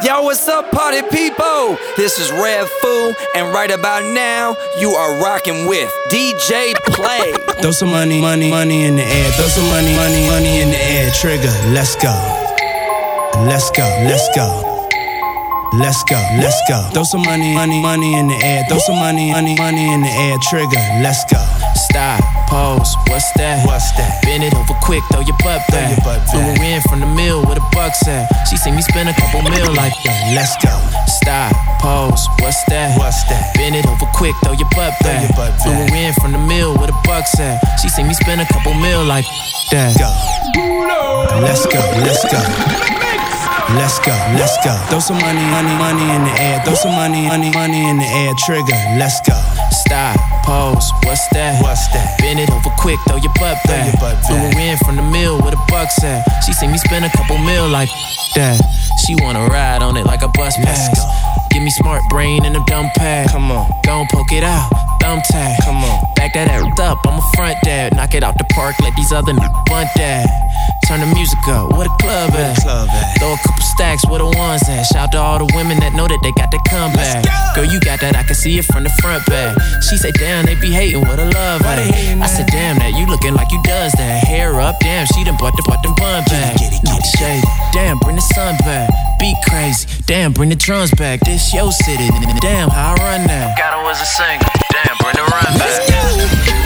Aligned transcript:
Yo, 0.00 0.22
what's 0.22 0.48
up, 0.48 0.70
party 0.72 1.02
people? 1.12 1.76
This 1.96 2.18
is 2.18 2.32
Red 2.32 2.66
Fool, 2.80 3.14
and 3.36 3.52
right 3.52 3.70
about 3.70 4.02
now, 4.02 4.56
you 4.80 4.90
are 4.90 5.20
rocking 5.22 5.66
with 5.68 5.88
DJ 6.08 6.72
Play. 6.86 7.32
Throw 7.60 7.70
some 7.70 7.90
money, 7.90 8.20
money, 8.20 8.50
money 8.50 8.84
in 8.84 8.96
the 8.96 9.04
air. 9.04 9.30
Throw 9.32 9.46
some 9.46 9.68
money, 9.68 9.94
money, 9.94 10.26
money 10.26 10.60
in 10.60 10.70
the 10.70 10.82
air. 10.82 11.10
Trigger, 11.12 11.54
let's 11.70 11.94
go. 11.96 12.10
Let's 13.46 13.70
go, 13.70 13.86
let's 14.08 14.26
go. 14.34 14.88
Let's 15.74 16.02
go, 16.04 16.20
let's 16.40 16.60
go. 16.68 16.82
Throw 16.92 17.04
some 17.04 17.22
money, 17.22 17.54
money, 17.54 17.80
money 17.80 18.18
in 18.18 18.26
the 18.28 18.34
air. 18.42 18.64
Throw 18.68 18.78
some 18.78 18.96
money, 18.96 19.30
money, 19.30 19.54
money 19.56 19.92
in 19.92 20.00
the 20.00 20.08
air. 20.08 20.36
Trigger, 20.50 20.82
let's 21.02 21.22
go. 21.30 21.61
Stop, 21.74 22.20
pose, 22.48 22.96
what's 23.08 23.30
that? 23.36 23.66
What's 23.66 23.92
that? 23.96 24.22
Bend 24.22 24.44
it 24.44 24.54
over 24.54 24.74
quick, 24.82 25.02
throw 25.12 25.20
your 25.20 25.36
butt 25.44 25.60
back. 25.68 25.96
your 25.96 26.04
butt 26.04 26.24
back. 26.26 26.36
her 26.36 26.64
in 26.64 26.80
from 26.88 27.00
the 27.00 27.06
mill 27.06 27.40
with 27.44 27.58
a 27.58 27.66
buck's 27.72 28.06
at. 28.08 28.28
She 28.48 28.56
seen 28.56 28.76
me 28.76 28.82
spend 28.82 29.08
a 29.08 29.14
couple 29.14 29.42
mil 29.42 29.72
like 29.74 29.94
that. 30.04 30.32
Let's 30.34 30.56
go. 30.64 30.72
Stop, 31.06 31.52
pose, 31.80 32.28
what's 32.40 32.62
that? 32.68 32.98
What's 32.98 33.24
that? 33.28 33.54
Bend 33.56 33.76
it 33.76 33.86
over 33.86 34.06
quick, 34.14 34.34
throw 34.44 34.52
your 34.52 34.68
butt 34.76 34.94
back. 35.00 35.28
your 35.28 35.36
butt 35.36 35.52
back. 35.58 35.88
her 35.88 35.96
in 35.96 36.12
from 36.14 36.32
the 36.32 36.38
mill 36.38 36.76
with 36.78 36.90
a 36.90 36.98
buck's 37.04 37.38
at. 37.40 37.60
She 37.80 37.88
seen 37.88 38.08
me 38.08 38.14
spend 38.14 38.40
a 38.40 38.46
couple 38.46 38.74
mil 38.74 39.04
like 39.04 39.26
that. 39.70 39.96
Go. 39.98 40.10
Let's 41.40 41.66
go, 41.66 41.80
let's 42.04 42.24
go. 42.30 43.11
Let's 43.74 43.98
go, 44.04 44.12
let's 44.36 44.56
go. 44.64 44.74
Throw 44.92 45.00
some 45.00 45.16
money, 45.16 45.40
money, 45.48 45.72
money 45.80 46.04
in 46.12 46.24
the 46.24 46.34
air. 46.36 46.60
Throw 46.64 46.74
some 46.74 46.92
money, 46.92 47.24
money, 47.26 47.50
money 47.50 47.88
in 47.88 47.96
the 47.96 48.04
air. 48.04 48.32
Trigger, 48.44 48.76
let's 49.00 49.20
go. 49.24 49.32
Stop, 49.70 50.16
pose, 50.44 50.92
what's 51.04 51.26
that? 51.32 51.62
What's 51.62 51.88
that? 51.96 52.18
Bend 52.20 52.38
it 52.38 52.50
over 52.50 52.68
quick, 52.76 52.98
throw 53.08 53.16
your 53.16 53.32
butt 53.40 53.56
back. 53.64 53.88
your 53.88 54.00
butt 54.00 54.20
back. 54.28 54.52
her 54.52 54.60
in 54.60 54.76
from 54.84 54.96
the 54.96 55.02
mill 55.02 55.40
with 55.40 55.54
a 55.54 55.62
buck's 55.68 56.04
at. 56.04 56.20
She 56.44 56.52
seen 56.52 56.70
me 56.70 56.78
spend 56.78 57.04
a 57.04 57.10
couple 57.16 57.38
mil 57.38 57.68
like 57.68 57.88
that. 58.34 58.60
She 59.06 59.16
wanna 59.16 59.46
ride 59.46 59.82
on 59.82 59.96
it 59.96 60.04
like 60.04 60.22
a 60.22 60.28
bus 60.28 60.56
pass. 60.56 60.92
go. 60.92 61.04
Give 61.50 61.62
me 61.62 61.70
smart 61.70 62.02
brain 62.08 62.44
and 62.44 62.56
a 62.56 62.62
dumb 62.66 62.90
pad. 62.96 63.30
Come 63.30 63.50
on. 63.50 63.70
Gon' 63.84 64.06
poke 64.10 64.32
it 64.32 64.44
out, 64.44 64.68
thumb 65.02 65.20
tag. 65.26 65.58
Come 65.66 65.82
on. 65.82 65.98
Back 66.14 66.34
that 66.34 66.48
ass 66.48 66.62
up, 66.78 66.98
I'm 67.04 67.18
a 67.18 67.26
front 67.34 67.58
dad. 67.64 67.94
Knock 67.96 68.14
it 68.14 68.22
out 68.22 68.38
the 68.38 68.46
park, 68.54 68.78
let 68.80 68.94
these 68.94 69.12
other 69.12 69.34
niggas 69.34 69.66
bunt 69.66 69.90
that. 69.96 70.30
Turn 70.86 71.00
the 71.00 71.10
music 71.14 71.38
up, 71.48 71.74
where 71.74 71.88
the 71.90 71.96
club 72.00 72.30
at? 72.34 72.56
club 72.62 72.88
at? 72.88 73.18
Throw 73.18 73.34
a 73.34 73.36
couple 73.36 73.66
stacks, 73.74 74.06
where 74.06 74.18
the 74.18 74.30
ones 74.30 74.62
at? 74.68 74.84
Shout 74.94 75.12
to 75.12 75.18
all 75.18 75.38
the 75.38 75.50
women 75.54 75.78
that 75.80 75.92
know 75.94 76.06
that 76.06 76.20
they 76.22 76.32
got 76.32 76.50
the 76.50 76.62
comeback. 76.70 77.26
Girl, 77.54 77.66
you 77.66 77.80
got 77.80 78.00
that, 78.00 78.14
I 78.14 78.22
can 78.22 78.34
see 78.34 78.58
it 78.58 78.64
from 78.66 78.84
the 78.84 78.92
front 79.02 79.26
back. 79.26 79.58
She 79.90 79.96
say, 79.96 80.12
damn, 80.12 80.46
they 80.46 80.54
be 80.54 80.70
hating, 80.70 81.02
what 81.02 81.18
a 81.18 81.26
love 81.26 81.62
at? 81.62 81.78
I 81.78 82.26
said, 82.26 82.46
damn, 82.46 82.78
that 82.78 82.94
you 82.94 83.06
looking 83.06 83.34
like 83.34 83.50
you 83.50 83.60
does 83.62 83.92
that. 83.92 84.24
Hair 84.24 84.60
up, 84.60 84.78
damn, 84.80 85.06
she 85.06 85.24
done 85.24 85.36
bought 85.38 85.56
the 85.56 85.62
bought 85.66 85.82
them 85.82 85.94
bun 85.94 86.22
back. 86.26 86.58
get 86.58 86.72
it, 86.72 86.82
get 86.82 86.98
it, 86.98 87.06
Shade, 87.18 87.44
damn, 87.72 87.98
bring 87.98 88.16
the 88.16 88.26
sun 88.34 88.56
back. 88.58 88.90
Beat 89.22 89.38
crazy, 89.48 89.86
damn, 90.04 90.32
bring 90.32 90.48
the 90.48 90.56
drums 90.56 90.90
back. 90.98 91.20
This 91.20 91.54
your 91.54 91.70
city, 91.70 92.10
damn, 92.40 92.68
how 92.68 92.96
I 92.98 93.18
run 93.18 93.26
now. 93.28 93.54
Got 93.56 93.78
her 93.78 93.84
was 93.86 94.00
a 94.02 94.04
singer, 94.04 94.42
damn, 94.74 94.96
bring 94.98 95.14
the 95.14 95.22
run 95.22 95.46
back. 95.62 95.78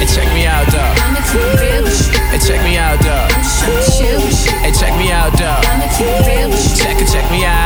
And 0.00 0.08
check 0.08 0.24
me 0.32 0.46
out, 0.46 0.64
dog. 0.72 0.96
I'ma 1.04 1.20
keep 1.28 1.42
it 1.42 1.60
real. 1.60 1.84
And 2.32 2.40
check 2.40 2.64
me 2.64 2.78
out, 2.78 2.98
dog. 3.00 3.30
I'm 3.30 3.42
just 3.44 3.60
tryna 3.60 3.98
chill 3.98 4.20
with. 4.24 4.64
And 4.64 4.74
check 4.74 4.96
me 4.96 5.12
out, 5.12 5.36
dog. 5.36 5.66
I'ma 5.66 5.84
keep 5.98 6.08
it 6.08 6.24
real. 6.24 6.48
Check 6.80 6.96
it, 6.96 7.12
check 7.12 7.30
me 7.30 7.44
out. 7.44 7.65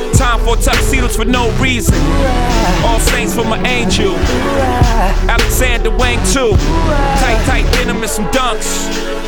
Time 0.21 0.39
for 0.41 0.55
tuxedos 0.55 1.15
for 1.15 1.25
no 1.25 1.49
reason. 1.57 1.95
All 2.85 2.99
saints 2.99 3.33
for 3.33 3.43
my 3.43 3.57
angel. 3.67 4.13
Alexander 5.27 5.89
Wang 5.89 6.19
too. 6.31 6.51
Tight, 7.17 7.43
tight 7.47 7.73
denim 7.73 7.97
and 8.03 8.07
some 8.07 8.27
dunks. 8.27 9.00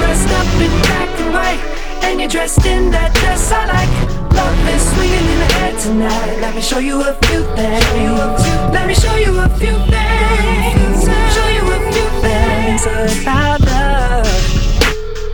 Dressed 0.00 0.30
up 0.32 0.46
in 0.60 0.72
black 0.82 1.20
and 1.20 1.32
white, 1.32 1.62
and 2.04 2.20
you're 2.20 2.28
dressed 2.28 2.64
in 2.66 2.90
that 2.90 3.12
dress 3.14 3.52
I 3.52 3.66
like. 3.66 3.92
Love 4.34 4.68
is 4.74 4.82
swinging 4.92 5.26
in 5.32 5.38
the 5.44 5.50
air 5.60 5.74
tonight. 5.78 6.40
Let 6.40 6.54
me 6.54 6.62
show 6.62 6.78
you 6.78 7.00
a 7.02 7.12
few 7.26 7.42
things. 7.54 8.42
Let 8.72 8.86
me 8.86 8.94
show 8.94 9.14
you 9.16 9.38
a 9.38 9.48
few 9.60 9.76
things. 9.92 11.04
Show 11.36 11.48
you 11.56 11.64
a 11.68 11.78
few 11.92 12.08
things 12.24 12.82
about 13.20 13.60
love, 13.60 14.26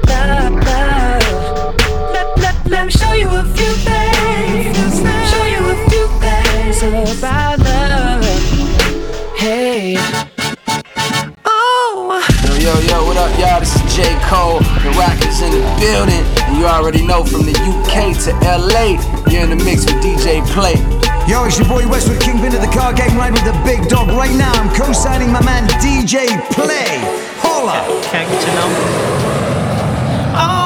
love, 0.09 0.53
love. 0.67 1.75
Let, 2.13 2.27
let, 2.39 2.57
let 2.67 2.87
me 2.87 2.93
show 2.93 3.13
you 3.13 3.29
a 3.29 3.45
few 3.57 3.73
things. 3.87 5.01
Show 5.31 5.45
you 5.55 5.63
a 5.71 5.77
few 5.89 6.07
things 6.19 6.83
about 6.83 7.59
love. 7.61 8.25
Hey. 9.37 9.97
Oh. 11.45 12.21
Yo, 12.45 12.55
yo, 12.57 12.75
yo, 12.81 13.05
what 13.07 13.17
up, 13.17 13.39
y'all? 13.39 13.61
This 13.61 13.75
is 13.77 13.95
J. 13.95 14.19
Cole. 14.23 14.66
The 14.87 14.93
Rockets 14.93 15.43
in 15.43 15.51
the 15.51 15.67
building. 15.81 16.23
And 16.47 16.59
you 16.59 16.67
already 16.67 17.05
know 17.05 17.25
from 17.25 17.43
the 17.43 17.51
UK 17.51 18.15
to 18.23 18.31
LA, 18.47 18.95
you're 19.29 19.43
in 19.43 19.51
the 19.51 19.57
mix 19.65 19.85
with 19.85 19.99
DJ 19.99 20.47
Play. 20.55 20.75
Yo, 21.27 21.45
it's 21.45 21.59
your 21.59 21.67
boy 21.67 21.89
Westwood 21.89 22.21
King. 22.21 22.39
Kingpin 22.39 22.55
of 22.55 22.63
the 22.63 22.73
car 22.73 22.93
game 22.93 23.17
ride 23.17 23.33
with 23.33 23.43
the 23.43 23.61
big 23.65 23.89
dog. 23.89 24.07
Right 24.11 24.31
now, 24.37 24.53
I'm 24.53 24.73
co 24.77 24.93
signing 24.93 25.33
my 25.33 25.43
man 25.45 25.67
DJ 25.83 26.29
Play. 26.53 27.03
Holla! 27.43 27.83
Can 28.13 28.29
I 30.39 30.66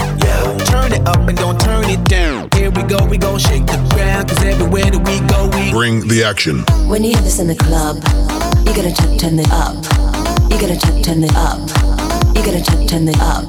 Turn 0.71 0.93
it 0.93 1.07
up 1.07 1.27
and 1.27 1.37
don't 1.37 1.59
turn 1.59 1.85
it 1.89 2.03
down. 2.05 2.49
Here 2.55 2.71
we 2.71 2.83
go, 2.83 3.05
we 3.05 3.17
gon' 3.17 3.39
shake 3.39 3.65
the 3.67 3.77
ground. 3.93 4.29
Cause 4.29 4.43
everywhere 4.43 4.89
that 4.89 5.03
we 5.05 5.19
go, 5.27 5.49
we 5.55 5.71
Bring 5.71 6.07
the 6.07 6.23
action. 6.23 6.63
When 6.87 7.03
you 7.03 7.11
hear 7.11 7.21
this 7.21 7.39
in 7.39 7.47
the 7.47 7.55
club, 7.55 7.97
you 8.65 8.73
gotta 8.73 8.93
turn, 8.93 9.17
turn 9.17 9.39
it 9.39 9.51
up. 9.51 9.75
You 10.49 10.57
gotta 10.59 10.79
turn, 10.79 11.01
turn 11.03 11.23
it 11.23 11.35
up. 11.35 11.59
You 12.35 12.41
gotta 12.43 12.63
turn, 12.63 12.87
turn 12.87 13.07
it 13.07 13.19
up. 13.19 13.45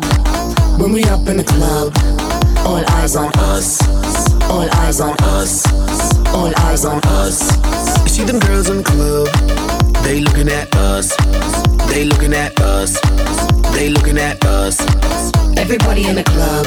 When 0.81 0.93
we 0.93 1.05
up 1.05 1.27
in 1.29 1.37
the 1.37 1.45
club, 1.45 1.95
all 2.67 2.83
eyes 2.99 3.17
on 3.17 3.31
us. 3.39 3.81
All 4.51 4.69
eyes 4.83 5.01
on 5.01 5.17
us. 5.39 5.65
All 6.35 6.53
eyes 6.67 6.85
on 6.85 7.01
us. 7.05 7.39
You 8.03 8.09
see 8.09 8.25
them 8.25 8.41
girls 8.41 8.69
in 8.69 8.79
the 8.79 8.85
club, 8.85 9.29
they 10.03 10.21
looking 10.21 10.49
at 10.49 10.75
us. 10.77 11.15
They 11.89 12.05
looking 12.05 12.35
at 12.35 12.61
us. 12.61 12.99
They 13.75 13.89
looking 13.91 14.19
at 14.19 14.45
us. 14.45 14.81
Everybody 15.57 16.09
in 16.09 16.17
the 16.17 16.25
club, 16.25 16.67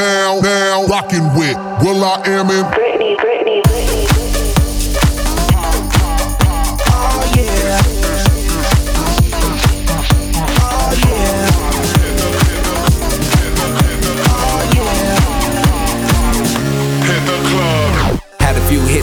now 0.00 0.40
now 0.40 0.86
rocking 0.86 1.24
with 1.36 1.56
will.i.am 1.82 2.50
in 2.50 2.89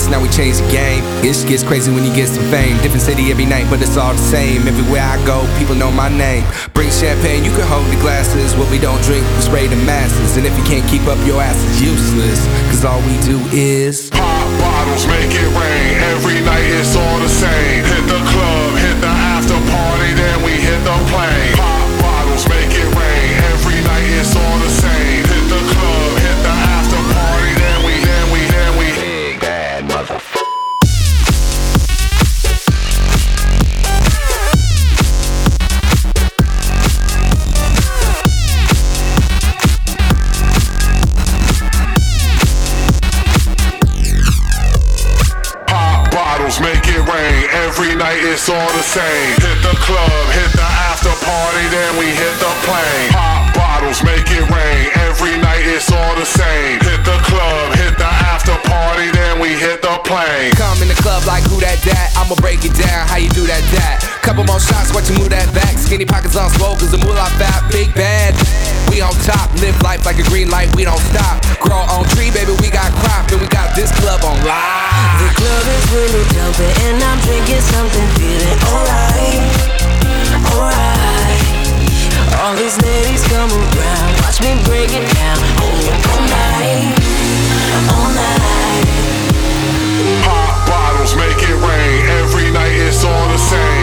hits, 0.08 0.12
now 0.12 0.22
we 0.22 0.30
change 0.30 0.58
the 0.58 0.72
game. 0.72 1.04
It 1.24 1.36
gets 1.48 1.64
crazy 1.64 1.92
when 1.92 2.04
you 2.04 2.14
get 2.14 2.28
some 2.28 2.44
fame. 2.50 2.78
Different 2.82 3.02
city 3.02 3.32
every 3.32 3.46
night, 3.46 3.68
but 3.70 3.82
it's 3.82 3.98
all 3.98 4.14
the 4.14 4.20
same. 4.20 4.68
Everywhere 4.68 5.04
I 5.04 5.18
go, 5.26 5.46
people 5.60 5.76
know 5.76 5.92
my 5.92 6.10
name. 6.10 6.44
Bring 6.74 6.90
champagne, 6.90 7.44
you 7.44 7.52
can 7.52 7.68
hold 7.68 7.86
the 7.88 8.00
glasses. 8.00 8.56
What 8.56 8.70
we 8.72 8.80
don't 8.80 9.02
drink, 9.04 9.26
we 9.36 9.42
spray 9.42 9.68
the 9.68 9.76
masses. 9.86 10.38
And 10.38 10.46
if 10.46 10.56
you 10.58 10.64
can't 10.64 10.88
keep 10.90 11.06
up, 11.08 11.20
your 11.26 11.42
ass 11.42 11.58
is 11.58 11.82
useless. 11.82 12.40
Cause 12.70 12.86
all 12.86 13.02
we 13.02 13.16
do 13.24 13.38
is 13.52 14.10
pop 14.10 14.48
bottles, 14.60 15.06
make 15.08 15.32
it 15.32 15.50
rain. 15.52 15.94
Every 16.16 16.40
night 16.42 16.68
it's 16.80 16.96
all 16.96 17.20
the 17.20 17.30
same. 17.30 17.84
Hit 17.84 18.06
the 18.08 18.22
club, 18.32 18.70
hit 18.78 18.98
the 19.02 19.12
after 19.12 19.58
party, 19.72 20.12
then 20.14 20.44
we 20.44 20.52
hit 20.52 20.80
the 20.84 20.98
plane. 21.12 21.27
It's 48.48 48.56
all 48.56 48.72
the 48.80 48.88
same. 48.88 49.36
Hit 49.44 49.60
the 49.60 49.76
club, 49.84 50.24
hit 50.32 50.52
the 50.56 50.64
after 50.88 51.12
party, 51.20 51.68
then 51.68 52.00
we 52.00 52.08
hit 52.16 52.32
the 52.40 52.54
plane. 52.64 53.12
Pop 53.12 53.52
bottles, 53.52 54.00
make 54.08 54.24
it 54.32 54.48
rain. 54.48 54.88
Every 55.04 55.36
night 55.36 55.68
it's 55.68 55.92
all 55.92 56.16
the 56.16 56.24
same. 56.24 56.80
Hit 56.80 57.04
the 57.04 57.20
club, 57.28 57.76
hit 57.76 58.00
the 58.00 58.08
after 58.08 58.56
party, 58.64 59.12
then 59.12 59.44
we 59.44 59.52
hit 59.60 59.82
the 59.82 60.00
plane. 60.08 60.56
Come 60.56 60.80
in 60.80 60.88
the 60.88 60.96
club 61.04 61.28
like 61.28 61.44
who 61.44 61.60
that 61.60 61.84
that? 61.92 62.16
I'ma 62.16 62.40
break 62.40 62.64
it 62.64 62.72
down, 62.72 63.04
how 63.12 63.20
you 63.20 63.28
do 63.36 63.44
that 63.52 63.64
that? 63.76 64.00
Couple 64.24 64.48
more 64.48 64.64
shots, 64.64 64.96
watch 64.96 65.12
you 65.12 65.20
move 65.20 65.36
that 65.36 65.52
back. 65.52 65.76
Skinny 65.76 66.06
pockets 66.06 66.40
on 66.40 66.48
swole, 66.56 66.80
cause 66.80 66.92
the 66.92 67.04
moolah 67.04 67.28
fat, 67.36 67.68
big 67.68 67.92
bad. 67.96 68.32
We 68.88 69.04
on 69.04 69.12
top, 69.28 69.47
live 69.62 69.82
life 69.82 70.06
like 70.06 70.20
a 70.20 70.28
green 70.30 70.50
light, 70.50 70.74
we 70.76 70.84
don't 70.84 71.02
stop. 71.12 71.42
Grow 71.60 71.82
on 71.90 72.06
tree, 72.14 72.32
baby, 72.32 72.54
we 72.62 72.70
got 72.70 72.92
crop, 73.02 73.30
and 73.32 73.42
we 73.42 73.48
got 73.48 73.76
this 73.76 73.92
club 74.00 74.24
on 74.24 74.38
live. 74.46 75.18
The 75.22 75.30
club 75.34 75.66
is 75.66 75.86
really 75.94 76.26
jumping 76.34 76.74
and 76.86 77.02
I'm 77.02 77.20
drinking 77.26 77.62
something, 77.62 78.08
feeling 78.18 78.60
alright, 78.70 79.42
alright. 80.54 81.42
All 82.42 82.56
these 82.56 82.78
ladies 82.82 83.24
come 83.28 83.50
around, 83.50 84.10
watch 84.22 84.42
me 84.42 84.62
break 84.66 84.94
it 84.94 85.06
down, 85.16 85.38
oh, 85.62 86.12
all 86.12 86.24
night, 86.30 86.94
all 87.90 88.10
night. 88.14 88.86
Pop 90.24 90.68
bottles, 90.68 91.16
make 91.16 91.42
it 91.42 91.58
rain. 91.58 92.06
Every 92.22 92.52
night 92.52 92.74
it's 92.74 93.04
all 93.04 93.28
the 93.30 93.38
same. 93.38 93.77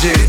magic 0.00 0.27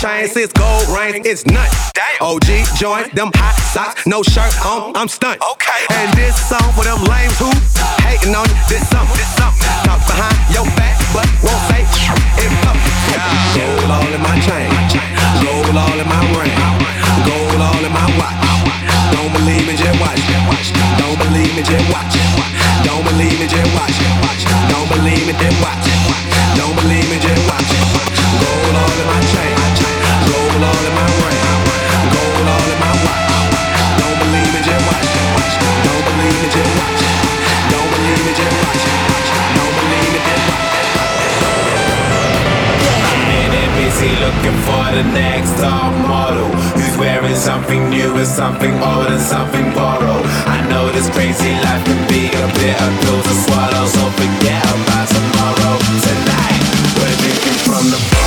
chains, 0.00 0.36
it's 0.36 0.52
gold 0.52 0.88
rings, 0.88 1.26
it's 1.26 1.46
nuts. 1.46 1.92
OG 2.20 2.46
joint, 2.76 3.14
them 3.14 3.30
hot 3.34 3.56
socks, 3.72 4.06
no 4.06 4.22
shirt 4.22 4.54
on, 4.64 4.96
I'm 4.96 5.08
stunt. 5.08 5.40
Okay. 5.42 5.82
And 5.90 6.12
this 6.16 6.36
song 6.48 6.72
for 6.72 6.84
them 6.84 7.02
lames 7.04 7.38
who 7.38 7.50
hating 8.02 8.34
on 8.34 8.48
you 8.48 8.56
this 8.68 8.88
summer. 8.88 9.10
This 9.14 9.30
summer. 9.36 9.54
Talk 9.84 10.00
behind 10.06 10.38
your 10.54 10.64
back, 10.76 10.98
but 11.12 11.26
won't 11.42 11.60
say 11.68 11.82
it 11.82 12.52
public. 12.64 13.03
Gold 13.54 13.90
all 13.90 14.12
in 14.12 14.22
my 14.22 14.36
chain, 14.40 14.70
gold 15.44 15.76
all 15.76 15.98
in 16.00 16.08
my 16.08 16.22
ring, 16.36 16.56
gold 17.28 17.60
all 17.60 17.84
in 17.84 17.92
my 17.92 18.06
watch. 18.18 18.40
Don't 19.12 19.32
believe 19.32 19.66
me, 19.66 19.76
just 19.76 20.00
watch. 20.00 20.20
Don't 20.98 21.18
believe 21.18 21.54
me, 21.56 21.62
just 21.62 21.88
watch. 21.92 22.16
Don't 22.82 23.04
believe 23.04 23.38
me, 23.38 23.46
just 23.46 23.74
watch. 23.76 23.96
Don't 24.72 24.88
believe 24.88 25.26
me, 25.26 25.34
just 25.36 25.62
watch. 25.62 25.86
Don't 26.58 26.74
believe 26.80 27.08
me, 27.10 27.18
just 27.20 27.42
watch. 27.48 27.70
Gold 28.40 28.76
all 28.82 28.96
in 29.00 29.06
my 29.06 29.20
chain, 29.32 29.54
gold 30.28 30.62
all 30.64 30.84
in 30.88 30.94
my 30.94 31.06
ring. 31.22 31.73
looking 44.24 44.56
for 44.64 44.84
the 44.96 45.04
next 45.12 45.52
top 45.60 45.92
model 46.08 46.48
who's 46.72 46.96
wearing 46.96 47.36
something 47.36 47.90
new 47.90 48.16
and 48.16 48.26
something 48.26 48.72
old 48.80 49.08
and 49.12 49.20
something 49.20 49.66
borrowed. 49.74 50.24
I 50.48 50.64
know 50.70 50.88
this 50.96 51.10
crazy 51.10 51.52
life 51.60 51.84
can 51.84 52.00
be 52.08 52.32
a 52.32 52.46
bit 52.56 52.76
of 52.80 52.90
pills 53.04 53.24
to 53.28 53.34
swallow, 53.44 53.84
so 53.84 54.02
forget 54.16 54.64
about 54.64 55.08
tomorrow. 55.12 55.76
Tonight, 56.08 56.62
we're 56.96 57.16
drinking 57.20 57.58
from 57.68 57.84
the 57.92 58.23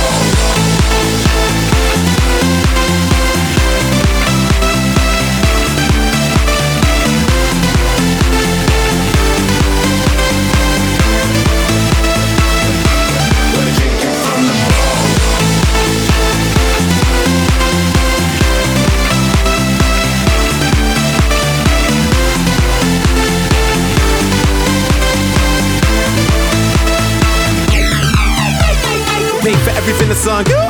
everything 29.88 30.12
that's 30.12 30.28
on 30.28 30.44
you. 30.52 30.60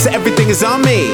So 0.00 0.08
everything 0.16 0.48
is 0.48 0.64
on 0.64 0.80
me. 0.80 1.12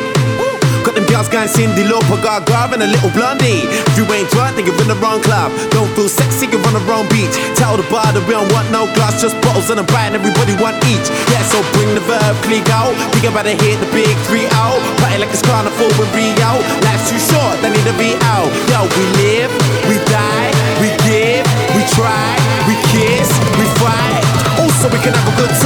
Got 0.86 0.94
them 0.94 1.06
girls 1.10 1.26
going 1.26 1.50
Cyndi 1.50 1.82
Lauper, 1.82 2.22
Gaga, 2.22 2.78
and 2.78 2.82
a 2.82 2.86
little 2.86 3.10
blondie. 3.10 3.66
If 3.66 3.98
you 3.98 4.06
ain't 4.14 4.30
drunk, 4.30 4.54
then 4.54 4.62
you're 4.62 4.78
in 4.78 4.86
the 4.86 4.94
wrong 5.02 5.18
club. 5.18 5.50
Don't 5.74 5.90
feel 5.98 6.06
sexy, 6.06 6.46
you're 6.46 6.62
on 6.62 6.78
the 6.78 6.84
wrong 6.86 7.10
beach. 7.10 7.34
Tell 7.58 7.74
the 7.74 7.82
bar 7.90 8.06
that 8.14 8.22
we 8.30 8.38
don't 8.38 8.46
want 8.54 8.70
no 8.70 8.86
glass, 8.94 9.18
just 9.18 9.34
bottles 9.42 9.74
and 9.74 9.82
a 9.82 9.86
bite, 9.90 10.14
and 10.14 10.22
everybody 10.22 10.54
want 10.62 10.78
each. 10.86 11.10
Yeah, 11.34 11.42
so 11.50 11.58
bring 11.74 11.90
the 11.98 12.04
verb, 12.06 12.38
click 12.46 12.70
out. 12.70 12.94
Think 13.10 13.26
about 13.26 13.50
to 13.50 13.58
hit 13.58 13.82
the 13.82 13.90
big 13.90 14.14
three 14.30 14.46
out. 14.62 14.78
Party 15.02 15.18
like 15.18 15.34
it's 15.34 15.42
carnival 15.42 15.90
with 15.98 16.10
Rio. 16.14 16.62
Life's 16.86 17.10
too 17.10 17.18
short, 17.18 17.58
they 17.58 17.74
need 17.74 17.86
to 17.90 17.96
be 17.98 18.14
out. 18.30 18.46
Yo, 18.70 18.86
we 18.86 19.04
live, 19.26 19.50
we 19.90 19.98
die, 20.06 20.54
we 20.78 20.94
give, 21.02 21.42
we 21.74 21.82
try, 21.98 22.38
we 22.70 22.78
kiss, 22.94 23.26
we 23.58 23.66
fight. 23.82 24.22
Also, 24.62 24.86
we 24.94 25.02
can 25.02 25.10
have 25.10 25.26
a 25.26 25.34
good 25.34 25.50
time, 25.50 25.65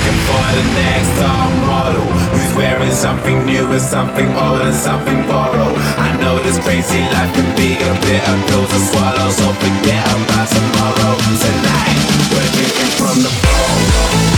Looking 0.00 0.20
for 0.24 0.46
the 0.56 0.64
next 0.80 1.10
top 1.20 1.50
model 1.66 2.06
who's 2.32 2.56
wearing 2.56 2.90
something 2.90 3.44
new 3.44 3.70
and 3.70 3.82
something 3.82 4.26
old 4.36 4.60
and 4.60 4.74
something 4.74 5.20
borrowed. 5.26 5.76
I 5.98 6.16
know 6.20 6.38
this 6.42 6.58
crazy 6.60 7.00
life 7.12 7.32
can 7.34 7.48
be 7.56 7.74
a 7.76 7.92
bit 8.00 8.22
of 8.28 8.36
pills 8.48 8.70
to 8.70 8.80
swallow, 8.88 9.30
so 9.30 9.52
forget 9.52 10.04
about 10.16 10.48
tomorrow. 10.48 11.14
Tonight, 11.44 12.00
we're 12.32 12.50
drinking 12.56 12.92
from 12.96 13.16
the 13.24 13.32
bowl. 13.42 14.29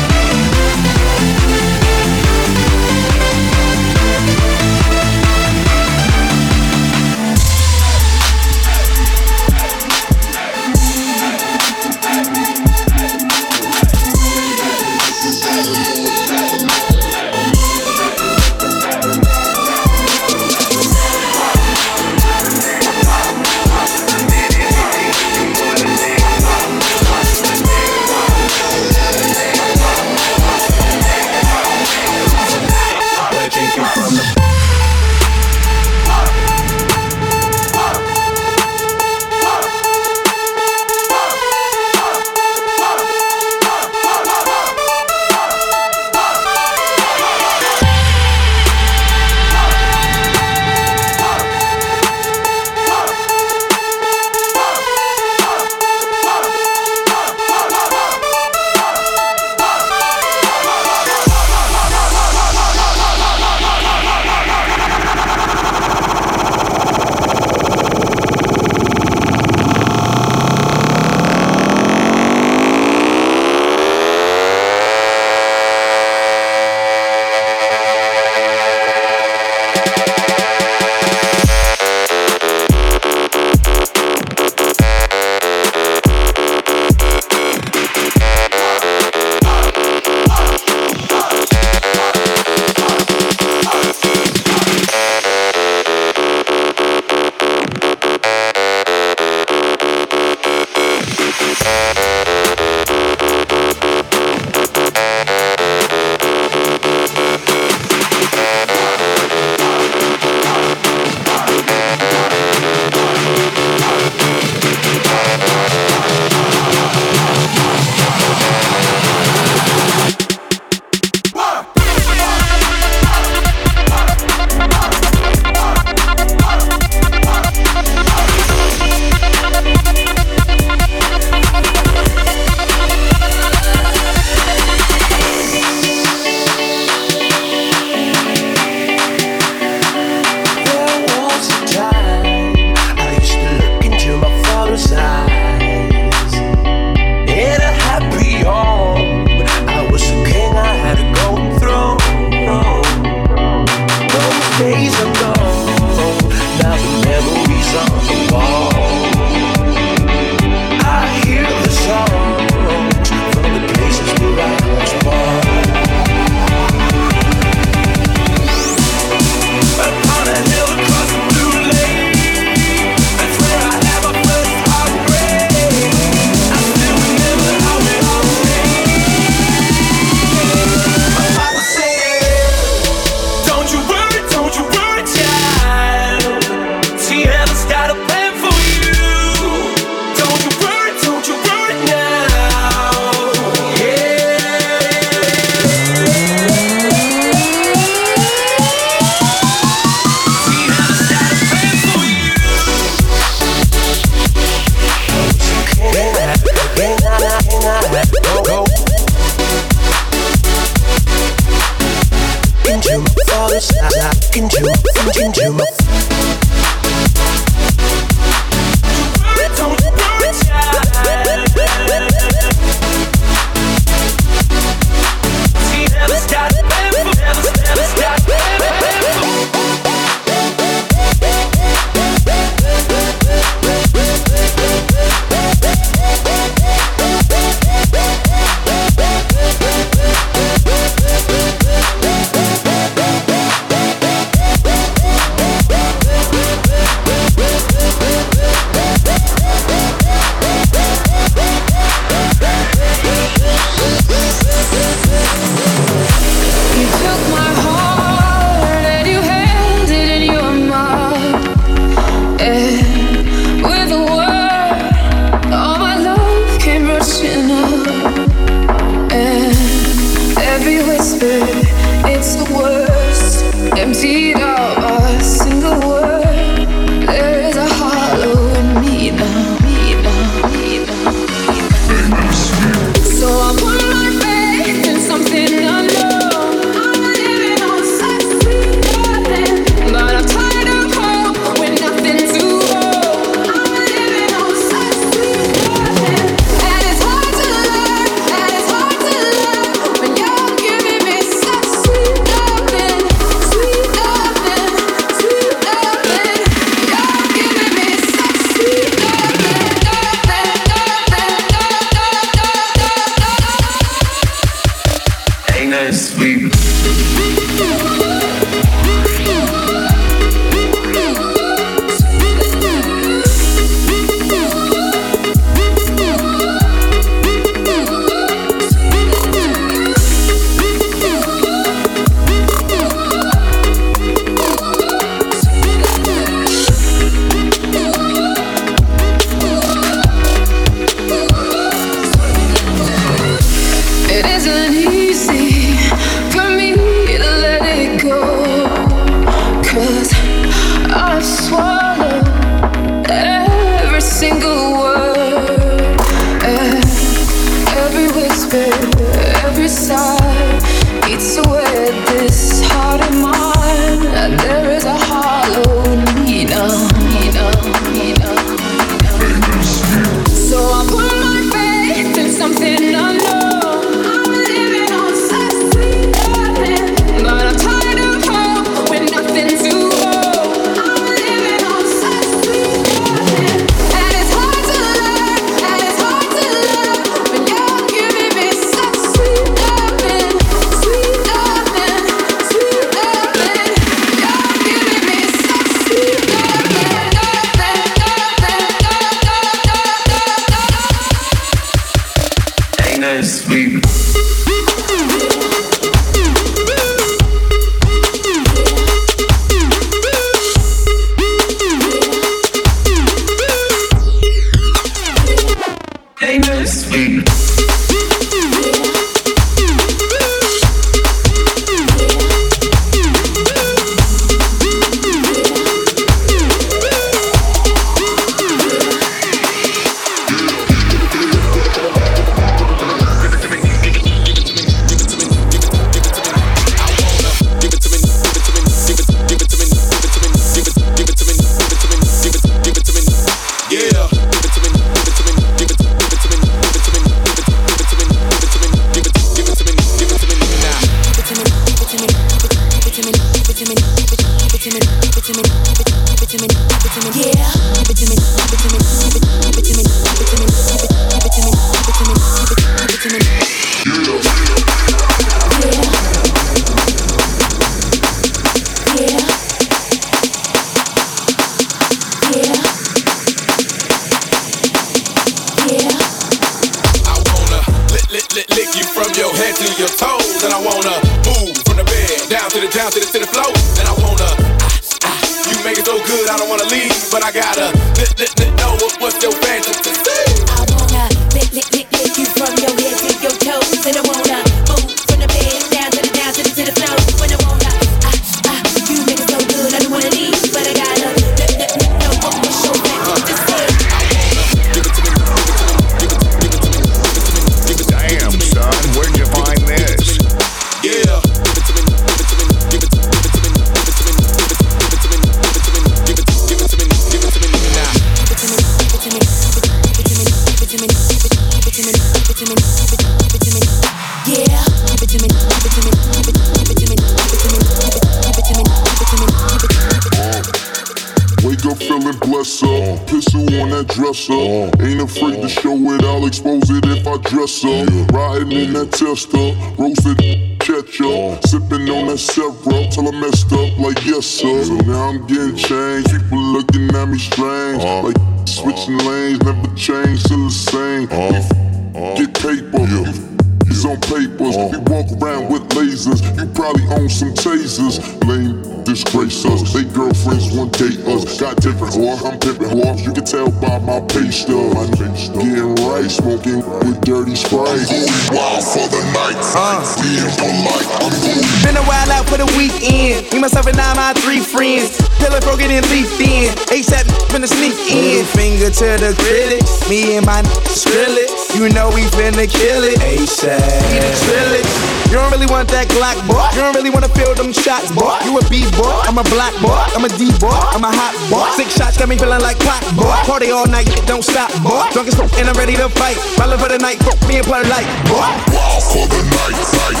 Roasted 539.82 540.16
ketchup. 540.60 541.44
Sipping 541.44 541.90
on 541.90 542.06
that 542.06 542.18
syrup 542.18 542.54
till 542.92 543.08
I 543.08 543.20
messed 543.20 543.52
up 543.52 543.76
like 543.80 544.04
yes 544.06 544.26
sir. 544.26 544.62
So 544.62 544.74
now 544.76 545.08
I'm 545.08 545.26
getting 545.26 545.56
changed. 545.56 546.08
People 546.08 546.38
looking 546.38 546.94
at 546.94 547.08
me 547.08 547.18
strange. 547.18 547.82
Uh-huh. 547.82 548.02
Like 548.02 548.48
switching 548.48 548.98
lanes, 548.98 549.42
never 549.42 549.74
change, 549.74 550.20
still 550.20 550.44
the 550.44 550.50
same. 550.50 551.08
Uh-huh. 551.10 552.14
Get 552.14 552.32
paper. 552.32 553.31
He's 553.72 553.86
on 553.86 553.96
papers. 554.04 554.52
We 554.52 554.68
uh-huh. 554.68 554.92
walk 554.92 555.08
around 555.16 555.48
with 555.48 555.64
lasers. 555.72 556.20
You 556.36 556.44
probably 556.52 556.84
own 556.92 557.08
some 557.08 557.32
tasers. 557.32 557.96
Lame 558.28 558.60
disgrace 558.84 559.46
us. 559.48 559.72
They 559.72 559.88
girlfriends 559.88 560.52
want 560.52 560.76
date 560.76 561.00
us. 561.08 561.40
Got 561.40 561.56
different 561.56 561.96
whore. 561.96 562.20
I'm 562.20 562.36
pimping 562.36 562.68
whore. 562.68 563.00
You 563.00 563.16
can 563.16 563.24
tell 563.24 563.48
by 563.64 563.80
my 563.80 564.04
pay 564.12 564.28
stub. 564.28 564.76
I'm 564.76 564.92
getting 564.92 565.72
right, 565.88 566.04
smoking 566.04 566.60
with 566.84 567.00
dirty 567.00 567.32
sprite. 567.32 567.88
Uh-huh. 567.88 568.36
Wild 568.36 568.60
for 568.60 568.84
the 568.92 569.00
night. 569.16 569.40
Uh-huh. 569.40 569.80
Being 570.04 570.28
polite. 570.36 570.88
I'm 571.00 571.08
going 571.08 571.64
Been 571.64 571.76
a 571.80 571.84
while 571.88 572.12
out 572.12 572.28
for 572.28 572.36
the 572.36 572.52
weekend. 572.60 573.32
Me, 573.32 573.40
myself, 573.40 573.72
and 573.72 573.80
I, 573.80 573.96
my 573.96 574.12
three 574.20 574.44
friends. 574.44 575.00
Pillar 575.16 575.40
broken 575.40 575.72
and 575.72 575.88
leafed 575.88 576.20
in. 576.20 576.52
ASAP 576.68 577.08
finna 577.32 577.48
sneak 577.48 577.72
in. 577.88 578.28
Finger 578.36 578.68
to 578.68 579.00
the 579.00 579.16
critics. 579.16 579.88
Me 579.88 580.20
and 580.20 580.26
my 580.26 580.44
Skrillex. 580.68 581.41
You 581.52 581.68
know 581.68 581.92
we 581.92 582.00
finna 582.16 582.48
kill 582.48 582.82
it. 582.82 582.96
ASAP. 583.04 583.60
We 583.92 584.00
the. 584.00 584.92
You 585.12 585.20
don't 585.20 585.28
really 585.28 585.44
want 585.52 585.68
that 585.68 585.84
Glock, 585.92 586.16
boy. 586.24 586.40
You 586.56 586.64
don't 586.64 586.72
really 586.72 586.88
wanna 586.88 587.12
feel 587.12 587.36
them 587.36 587.52
shots, 587.52 587.92
boy. 587.92 588.16
You 588.24 588.40
a 588.40 588.42
B 588.48 588.64
boy. 588.72 588.88
I'm 589.04 589.20
a 589.20 589.26
black 589.28 589.52
boy. 589.60 589.76
I'm 589.92 590.08
a 590.08 590.08
D 590.08 590.32
boy. 590.40 590.48
I'm 590.48 590.80
a 590.80 590.88
hot 590.88 591.12
boy. 591.28 591.44
Six 591.60 591.76
shots 591.76 592.00
got 592.00 592.08
me 592.08 592.16
feeling 592.16 592.40
like 592.40 592.56
clock, 592.64 592.80
boy. 592.96 593.12
Party 593.28 593.52
all 593.52 593.68
night, 593.68 593.92
it 593.92 594.08
don't 594.08 594.24
stop, 594.24 594.48
boy. 594.64 594.88
Drunk 594.96 595.12
as 595.12 595.14
fuck 595.14 595.28
and 595.36 595.52
I'm 595.52 595.56
ready 595.60 595.76
to 595.76 595.92
fight. 595.92 596.16
Ballin' 596.40 596.56
for 596.56 596.72
the 596.72 596.80
night, 596.80 596.96
fuck 597.04 597.20
me 597.28 597.36
and 597.36 597.46
play 597.46 597.60
like, 597.68 597.84
boy. 598.08 598.24
wild 598.56 598.80
for 598.88 599.04
the 599.12 599.20
night. 599.20 599.52
Night. 599.52 600.00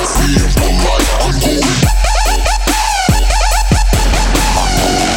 Being 0.56 0.80
polite. 0.80 1.12
I'm 1.20 1.36
going 1.36 1.60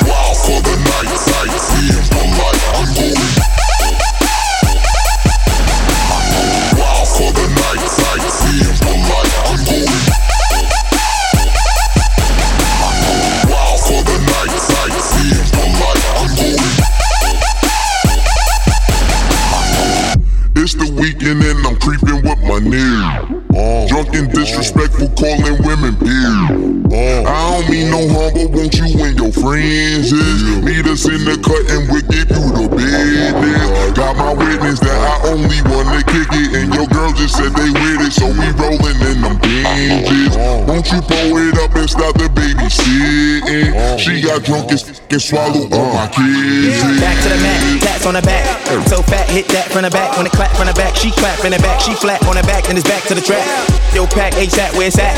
wild 0.04 0.36
for 0.44 0.60
the 0.60 0.76
night. 0.84 1.08
Night. 1.08 1.56
Being 1.72 2.36
polite. 2.36 2.76
I'm 2.76 2.92
going 2.92 3.45
and 21.42 21.66
I'm 21.68 21.76
creeping 21.78 22.22
with 22.24 22.40
my 22.44 22.60
nigga. 22.60 23.35
Drunk 23.88 24.14
and 24.14 24.32
disrespectful, 24.32 25.08
calling 25.16 25.58
women 25.64 25.96
beer. 25.96 26.84
I 27.24 27.56
don't 27.56 27.70
mean 27.72 27.90
no 27.90 28.04
harm, 28.12 28.34
but 28.36 28.52
won't 28.52 28.76
you 28.76 28.88
and 29.00 29.16
your 29.16 29.32
friends 29.32 30.12
is? 30.12 30.44
Meet 30.60 30.86
us 30.88 31.08
in 31.08 31.24
the 31.24 31.40
cut 31.40 31.64
and 31.72 31.88
we'll 31.88 32.04
give 32.12 32.28
you 32.28 32.46
the 32.52 32.68
business. 32.76 33.96
Got 33.96 34.18
my 34.18 34.34
witness 34.34 34.80
that 34.80 35.00
I 35.00 35.32
only 35.32 35.60
wanna 35.72 36.04
kick 36.04 36.28
it, 36.36 36.52
and 36.60 36.74
your 36.76 36.88
girl 36.88 37.12
just 37.14 37.38
said 37.38 37.56
they 37.56 37.72
with 37.72 38.04
it, 38.04 38.12
so 38.12 38.28
we 38.28 38.48
rolling 38.60 39.00
in 39.08 39.22
them 39.24 39.40
binges. 39.40 40.36
Won't 40.68 40.92
you 40.92 41.00
pull 41.00 41.38
it 41.40 41.58
up 41.58 41.76
and 41.76 41.90
stop 41.90 42.14
the 42.18 42.28
baby 42.30 42.56
babysitting? 42.60 44.00
She 44.00 44.22
got 44.22 44.44
drunk 44.44 44.72
and 44.72 44.82
and 45.12 45.22
swallow 45.22 45.64
all 45.72 45.94
my 45.94 46.08
kids. 46.12 46.82
Back 47.00 47.16
to 47.24 47.30
the 47.30 47.40
mat, 47.40 47.82
tats 47.82 48.06
on 48.06 48.16
the 48.16 48.22
back. 48.22 48.44
So 48.90 49.02
fat, 49.02 49.30
hit 49.30 49.48
that 49.56 49.72
from 49.72 49.84
the 49.84 49.90
back. 49.90 50.18
When 50.18 50.26
it 50.26 50.34
clap 50.34 50.52
from 50.58 50.68
the 50.68 50.74
back, 50.74 50.96
she 50.96 51.12
clap 51.12 51.46
in 51.46 51.52
the 51.52 51.60
back. 51.60 51.80
She 51.80 51.94
flat 51.96 52.20
on 52.28 52.36
the 52.36 52.44
back, 52.44 52.66
then 52.66 52.76
it's 52.76 52.88
back 52.88 53.04
to 53.08 53.16
the 53.16 53.22
track. 53.22 53.45
Yo, 53.94 54.06
pack, 54.08 54.34
ASAP, 54.34 54.76
where 54.78 54.88
it's 54.88 55.00
at? 55.00 55.16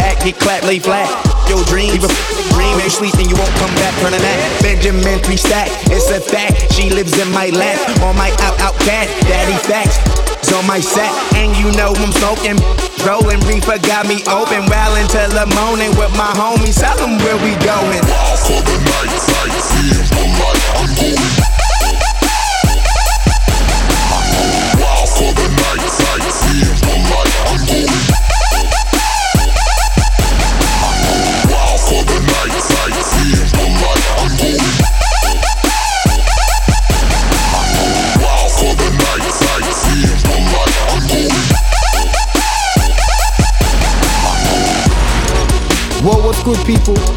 Act, 0.00 0.24
get 0.24 0.38
clap, 0.38 0.62
lay 0.64 0.78
flat. 0.78 1.08
Yo, 1.48 1.62
dream, 1.64 1.92
leave 1.92 2.04
a 2.04 2.08
dream. 2.54 2.74
When 2.76 2.84
you 2.84 2.90
sleep, 2.90 3.14
then 3.14 3.28
you 3.28 3.36
won't 3.36 3.54
come 3.60 3.72
back. 3.76 3.94
Turn 4.00 4.12
that. 4.12 4.38
Benjamin 4.62 5.20
three 5.20 5.36
stack, 5.36 5.68
it's 5.90 6.10
a 6.10 6.20
fact. 6.20 6.72
She 6.74 6.90
lives 6.90 7.16
in 7.18 7.30
my 7.32 7.50
lap, 7.50 7.78
on 8.02 8.16
my 8.16 8.30
out 8.42 8.58
out 8.60 8.74
cat. 8.86 9.08
Daddy 9.26 9.56
facts. 9.66 9.98
On 10.54 10.64
my 10.64 10.78
set, 10.78 11.10
and 11.34 11.52
you 11.58 11.72
know 11.76 11.92
I'm 11.98 12.12
smoking. 12.12 12.56
Rolling 13.04 13.40
reefer 13.50 13.82
got 13.82 14.06
me 14.06 14.22
open, 14.30 14.64
well 14.70 14.94
until 14.94 15.28
the 15.28 15.44
morning 15.58 15.90
with 15.98 16.14
my 16.16 16.30
homies. 16.38 16.78
Tell 16.78 16.96
them 16.96 17.18
where 17.18 17.36
we 17.42 17.52
going. 17.66 18.00
For 18.46 18.62
the 18.62 18.76
night, 18.78 19.10
sightseeing 19.20 20.06
for 20.06 20.22
life, 20.22 20.64
I'm 20.78 20.86
going. 20.96 21.18
Night, 21.58 21.98
I'm 24.06 24.22
going. 24.32 24.80
Wild 24.80 25.10
for 25.18 25.34
the 25.34 25.46
night, 25.50 25.82
night, 25.82 25.92
sightseeing 25.92 26.78
for 26.86 26.95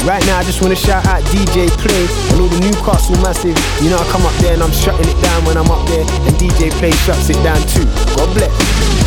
Right 0.09 0.25
now, 0.25 0.39
I 0.39 0.43
just 0.43 0.59
want 0.59 0.75
to 0.75 0.75
shout 0.75 1.05
out 1.05 1.21
DJ 1.25 1.69
Play 1.77 2.07
and 2.31 2.41
all 2.41 2.47
the 2.47 2.59
Newcastle 2.61 3.15
Massive. 3.21 3.55
You 3.83 3.91
know, 3.91 3.97
I 3.97 4.05
come 4.09 4.25
up 4.25 4.33
there 4.41 4.53
and 4.53 4.63
I'm 4.63 4.71
shutting 4.71 5.07
it 5.07 5.21
down 5.21 5.45
when 5.45 5.55
I'm 5.55 5.69
up 5.69 5.87
there, 5.87 6.01
and 6.01 6.35
DJ 6.35 6.71
Play 6.71 6.89
shuts 7.05 7.29
it 7.29 7.37
down 7.43 7.61
too. 7.67 7.85
God 8.17 8.33
bless. 8.33 8.99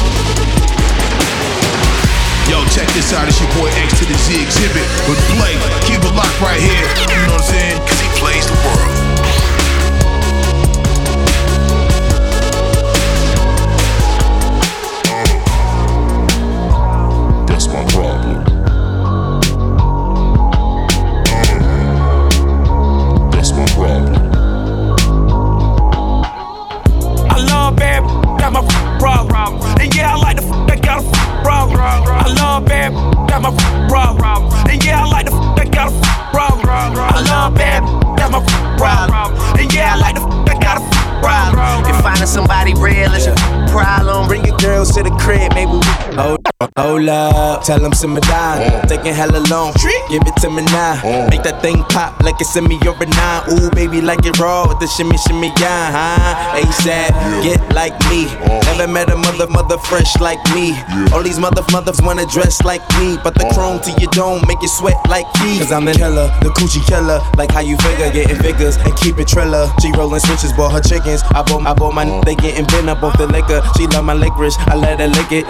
Yo, 2.53 2.62
check 2.66 2.86
this 2.92 3.14
out. 3.14 3.26
It's 3.26 3.40
your 3.40 3.48
boy 3.55 3.70
X 3.80 3.98
to 3.98 4.05
the 4.05 4.12
Z 4.12 4.34
Xzibit 4.44 4.84
with 5.09 5.16
Blake. 5.32 5.57
Keep 5.88 6.05
it 6.05 6.14
locked 6.14 6.38
right 6.42 6.61
here. 6.61 6.84
You 7.09 7.26
know 7.26 7.32
what 7.32 7.40
I'm 7.40 7.48
saying? 7.48 7.78
Cause 7.88 7.98
he 7.98 8.09
plays 8.20 8.46
the 8.46 8.53
world. 8.68 9.01
The 45.03 45.11
crib, 45.18 45.55
maybe 45.55 45.70
we. 45.70 45.91
Hold, 46.63 46.71
hold 46.79 47.09
up, 47.09 47.65
tell 47.65 47.81
them 47.81 47.93
simmer 47.93 48.21
down. 48.21 48.63
Mm. 48.63 48.89
Taking 48.89 49.15
hella 49.15 49.43
long, 49.51 49.75
give 50.09 50.23
it 50.23 50.37
to 50.43 50.51
me 50.51 50.63
now. 50.71 50.95
Mm. 51.03 51.31
Make 51.31 51.43
that 51.43 51.61
thing 51.61 51.83
pop 51.91 52.21
like 52.23 52.39
it's 52.39 52.55
in 52.55 52.69
me 52.69 52.79
or 52.87 52.95
a 52.95 53.07
nine. 53.07 53.43
Ooh, 53.51 53.71
baby, 53.71 54.01
like 54.01 54.25
it 54.25 54.39
raw 54.39 54.69
with 54.69 54.79
the 54.79 54.87
shimmy, 54.87 55.19
shimmy, 55.19 55.51
yeah, 55.59 55.91
huh? 55.91 56.63
ASAP, 56.63 57.11
get 57.43 57.59
like 57.75 57.99
me. 58.07 58.27
Mm. 58.47 58.63
Never 58.79 58.87
met 58.87 59.11
a 59.11 59.17
mother, 59.17 59.49
mother 59.49 59.77
fresh 59.79 60.15
like 60.21 60.39
me. 60.55 60.79
All 61.13 61.23
these 61.23 61.39
mother, 61.39 61.65
mothers 61.73 62.01
wanna 62.01 62.27
dress 62.27 62.63
like 62.63 62.83
me. 63.01 63.19
But 63.25 63.35
the 63.35 63.51
chrome 63.55 63.81
to 63.83 63.91
your 63.99 64.11
dome 64.13 64.47
make 64.47 64.63
you 64.63 64.69
sweat 64.69 64.99
like 65.09 65.27
me. 65.43 65.59
Cause 65.59 65.73
I'm 65.73 65.85
the 65.85 65.95
killer, 65.99 66.31
the 66.47 66.51
coochie 66.55 66.87
killer. 66.87 67.19
Like 67.37 67.51
how 67.51 67.61
you 67.61 67.77
figure, 67.79 68.11
getting 68.13 68.39
figures 68.39 68.77
and 68.77 68.95
keep 68.97 69.19
it 69.19 69.27
triller. 69.27 69.67
She 69.83 69.91
rolling 69.99 70.21
switches, 70.21 70.53
bought 70.53 70.71
her 70.73 70.81
chickens. 70.81 71.23
I 71.35 71.43
bought, 71.43 71.67
I 71.67 71.75
bought 71.75 71.95
my, 71.95 72.07
they 72.25 72.37
getting 72.37 72.67
bent 72.67 72.89
up 72.89 73.03
off 73.03 73.19
the 73.19 73.27
liquor. 73.27 73.63
She 73.77 73.89
love 73.89 74.05
my 74.05 74.15
licorice, 74.15 74.55
I 74.71 74.77
let 74.77 75.01
her 75.01 75.09
lick 75.09 75.33
it. 75.33 75.47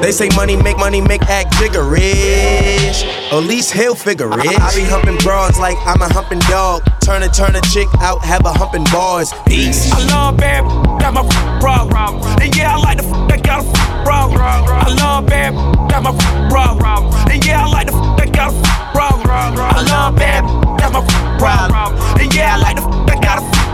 They 0.00 0.12
say 0.12 0.28
money 0.34 0.45
make 0.54 0.76
money 0.78 1.00
make 1.00 1.22
act 1.22 1.52
jiggerish. 1.54 3.02
At 3.32 3.38
least 3.44 3.72
he'll 3.72 3.94
figure 3.96 4.28
it. 4.30 4.46
I, 4.60 4.68
I 4.68 4.74
be 4.74 4.82
humping 4.82 5.16
broads 5.18 5.58
like 5.58 5.76
I'm 5.86 6.00
a 6.02 6.12
humping 6.12 6.38
dog. 6.40 6.82
Turn 7.00 7.22
a 7.22 7.28
turn 7.28 7.56
a 7.56 7.60
chick 7.62 7.88
out, 8.00 8.22
have 8.24 8.44
a 8.44 8.52
humping 8.52 8.84
bars. 8.92 9.32
Peace. 9.46 9.90
I 9.92 10.04
love 10.06 10.36
bad, 10.36 10.62
got 11.00 11.14
my 11.14 11.22
f- 11.26 11.60
problem. 11.60 12.22
And 12.40 12.54
yeah, 12.56 12.74
I 12.74 12.78
like 12.78 12.98
the 12.98 13.02
that 13.28 13.42
got 13.42 13.64
a 13.64 13.68
f- 13.68 14.04
problem. 14.04 14.40
I 14.40 14.94
love 14.94 15.26
bad, 15.26 15.54
got 15.90 16.02
my 16.02 16.10
f- 16.10 16.50
problem. 16.50 17.12
And 17.30 17.44
yeah, 17.44 17.64
I 17.64 17.68
like 17.68 17.86
the 17.86 17.92
that 18.18 18.32
got 18.32 18.52
a 18.52 18.56
f- 18.56 18.92
problem. 18.92 19.26
I 19.28 19.82
love 19.82 20.16
bad, 20.16 20.44
got 20.78 20.92
my 20.92 21.00
f- 21.00 21.38
problem. 21.38 22.20
And 22.20 22.34
yeah, 22.34 22.54
I 22.56 22.58
like 22.58 22.76
the 22.76 23.05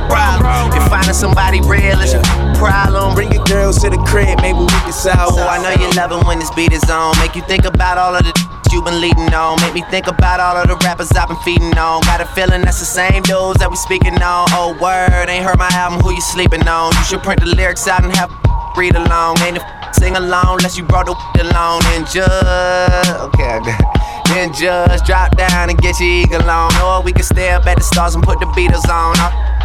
problem. 0.08 0.72
If 0.74 0.88
finding 0.88 1.14
somebody 1.14 1.60
real 1.60 2.00
is 2.00 2.12
your 2.12 2.22
problem, 2.56 3.14
bring 3.14 3.32
your 3.32 3.44
girls 3.44 3.78
to 3.82 3.90
the 3.90 3.98
crib, 4.08 4.40
maybe 4.40 4.58
we 4.58 4.78
can 4.86 4.92
solve. 4.92 5.34
So 5.34 5.42
I 5.46 5.62
know 5.62 5.70
you 5.70 5.90
love 5.94 6.12
it 6.12 6.26
when 6.26 6.38
this 6.38 6.50
beat 6.52 6.72
is 6.72 6.88
on. 6.90 7.18
Make 7.18 7.36
you 7.36 7.42
think 7.42 7.64
about 7.64 7.98
all 7.98 8.14
of 8.14 8.24
the 8.24 8.32
you 8.72 8.80
been 8.80 9.00
leading 9.02 9.32
on. 9.34 9.60
Make 9.60 9.74
me 9.74 9.84
think 9.90 10.06
about 10.06 10.40
all 10.40 10.56
of 10.56 10.66
the 10.66 10.76
rappers 10.82 11.12
I've 11.12 11.28
been 11.28 11.36
feeding 11.44 11.76
on. 11.76 12.00
Got 12.08 12.22
a 12.22 12.26
feeling 12.32 12.62
that's 12.62 12.80
the 12.80 12.88
same 12.88 13.22
dudes 13.22 13.60
that 13.60 13.68
we 13.68 13.76
speaking 13.76 14.16
on. 14.16 14.48
Oh, 14.56 14.72
word, 14.80 15.28
ain't 15.28 15.44
heard 15.44 15.58
my 15.58 15.68
album, 15.72 16.00
who 16.00 16.10
you 16.10 16.22
sleeping 16.22 16.66
on? 16.66 16.92
You 16.96 17.04
should 17.04 17.22
print 17.22 17.40
the 17.40 17.54
lyrics 17.54 17.86
out 17.86 18.02
and 18.02 18.16
have 18.16 18.32
read 18.76 18.96
along. 18.96 19.40
Ain't 19.44 19.58
a 19.58 19.92
sing 19.92 20.16
along 20.16 20.58
unless 20.58 20.78
you 20.78 20.84
brought 20.84 21.04
the 21.04 21.14
along. 21.44 21.84
And 21.92 22.08
just, 22.08 23.12
okay, 23.28 23.44
I 23.44 23.60
got 23.60 23.76
it. 23.76 24.02
Then 24.32 24.52
just 24.54 25.04
drop 25.04 25.36
down 25.36 25.68
and 25.68 25.78
get 25.78 26.00
your 26.00 26.08
eagle 26.08 26.48
on. 26.48 26.72
Or 26.80 27.02
we 27.02 27.12
can 27.12 27.24
stay 27.24 27.50
up 27.50 27.66
at 27.66 27.76
the 27.76 27.84
stars 27.84 28.14
and 28.14 28.24
put 28.24 28.40
the 28.40 28.46
Beatles 28.56 28.88
on. 28.88 29.12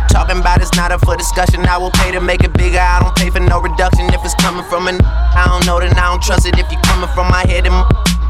Talking 0.10 0.40
about 0.40 0.62
it's 0.62 0.76
not 0.76 0.92
up 0.92 1.02
for 1.06 1.16
discussion. 1.16 1.66
I 1.66 1.78
will 1.78 1.92
pay 1.92 2.12
to 2.12 2.22
make 2.22 2.44
it 2.44 2.54
bigger. 2.54 2.80
I 2.80 3.00
don't 3.02 3.16
pay 3.16 3.30
for 3.30 3.40
no 3.40 3.60
reduction 3.62 4.06
if 4.14 4.24
it's 4.24 4.36
coming 4.36 4.66
from 4.66 4.88
an. 4.88 5.00
I 5.04 5.46
don't 5.48 5.66
know 5.66 5.80
that 5.80 5.96
I 5.98 6.10
don't 6.10 6.22
trust 6.22 6.46
it. 6.48 6.58
If 6.58 6.72
you're 6.72 6.82
coming 6.82 7.10
from 7.14 7.28
my 7.30 7.46
head, 7.46 7.66
then 7.66 7.76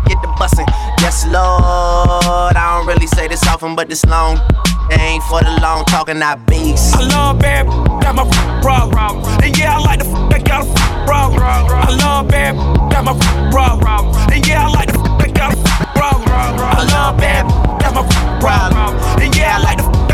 get 0.05 0.21
the 0.21 0.27
bussin'. 0.39 0.67
Yes, 0.99 1.25
Lord. 1.25 2.55
I 2.55 2.77
don't 2.77 2.87
really 2.87 3.07
say 3.07 3.27
this 3.27 3.45
often, 3.47 3.75
but 3.75 3.89
this 3.89 4.05
long 4.05 4.39
ain't 4.91 5.23
for 5.23 5.41
the 5.41 5.59
long 5.61 5.85
talking, 5.85 6.19
not 6.19 6.45
beats. 6.47 6.93
I 6.93 7.07
love 7.07 7.39
bad, 7.39 7.67
got 8.01 8.15
my 8.15 8.25
problem. 8.61 9.23
And 9.43 9.57
yeah, 9.57 9.77
I 9.77 9.79
like 9.79 9.99
the 9.99 10.05
that 10.31 10.43
got 10.45 10.65
a 10.65 11.05
problem. 11.05 11.41
I 11.43 11.95
love 11.95 12.27
bad, 12.27 12.55
got 12.91 13.05
my 13.05 13.15
problem. 13.51 14.15
And 14.31 14.45
yeah, 14.47 14.65
I 14.65 14.69
like 14.69 14.91
the 14.91 14.99
that 15.19 15.33
got 15.33 15.53
a 15.53 15.57
problem. 15.93 16.29
I 16.29 16.83
love 16.83 17.17
bad, 17.17 17.45
got 17.79 17.93
my 17.95 18.03
problem. 18.39 18.95
And 19.21 19.35
yeah, 19.35 19.57
I 19.57 19.61
like 19.61 19.77
the 19.77 20.06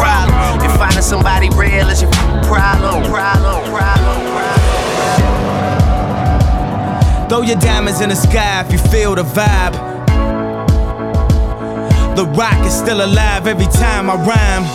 problem. 0.00 0.64
If 0.64 0.72
finding 0.76 1.02
somebody 1.02 1.48
real 1.50 1.88
is 1.88 2.00
your 2.02 2.10
problem, 2.48 3.04
problem, 3.12 3.60
problem. 3.68 4.18
Throw 7.28 7.42
your 7.42 7.60
diamonds 7.60 8.00
in 8.00 8.08
the 8.08 8.16
sky 8.16 8.64
if 8.64 8.72
you 8.72 8.78
feel 8.90 9.14
the 9.14 9.22
vibe. 9.22 9.76
The 12.16 12.26
rock 12.26 12.58
is 12.66 12.74
still 12.74 13.04
alive 13.04 13.46
every 13.46 13.66
time 13.66 14.10
I 14.10 14.16
rhyme. 14.16 14.66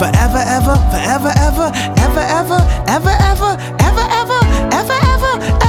Forever, 0.00 0.42
ever, 0.58 0.76
forever, 0.90 1.32
ever, 1.36 1.70
ever, 1.96 2.26
ever, 2.36 2.60
ever, 2.88 3.14
ever, 3.30 3.54
ever, 3.80 4.06
ever, 4.06 4.06
ever, 4.20 4.40
ever, 4.72 4.98
ever, 5.12 5.56
ever. 5.62 5.65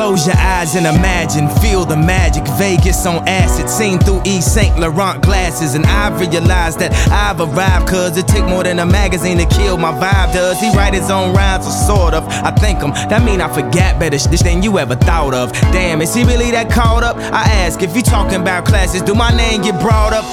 Close 0.00 0.26
your 0.26 0.36
eyes 0.38 0.76
and 0.76 0.86
imagine, 0.86 1.46
feel 1.60 1.84
the 1.84 1.94
magic. 1.94 2.42
Vegas 2.56 3.04
on 3.04 3.22
acid, 3.28 3.68
seen 3.68 3.98
through 3.98 4.22
Yves 4.24 4.46
St. 4.46 4.80
Laurent 4.80 5.22
glasses. 5.22 5.74
And 5.74 5.84
I 5.84 6.08
realized 6.18 6.78
that 6.78 6.94
I've 7.12 7.38
arrived, 7.38 7.86
cause 7.86 8.16
it 8.16 8.26
take 8.26 8.46
more 8.46 8.64
than 8.64 8.78
a 8.78 8.86
magazine 8.86 9.36
to 9.36 9.44
kill 9.44 9.76
my 9.76 9.92
vibe. 9.92 10.32
Does 10.32 10.58
he 10.58 10.74
write 10.74 10.94
his 10.94 11.10
own 11.10 11.36
rhymes, 11.36 11.66
or 11.66 11.70
sort 11.70 12.14
of? 12.14 12.26
I 12.28 12.50
think 12.50 12.80
him, 12.80 12.92
that 13.10 13.22
mean 13.26 13.42
I 13.42 13.52
forgot 13.52 14.00
better 14.00 14.18
shit 14.18 14.40
than 14.40 14.62
you 14.62 14.78
ever 14.78 14.96
thought 14.96 15.34
of. 15.34 15.52
Damn, 15.70 16.00
is 16.00 16.14
he 16.14 16.24
really 16.24 16.50
that 16.52 16.70
caught 16.70 17.02
up? 17.02 17.18
I 17.18 17.44
ask, 17.60 17.82
if 17.82 17.94
you 17.94 18.00
talking 18.00 18.40
about 18.40 18.64
classes, 18.64 19.02
do 19.02 19.14
my 19.14 19.36
name 19.36 19.60
get 19.60 19.78
brought 19.82 20.14
up? 20.14 20.24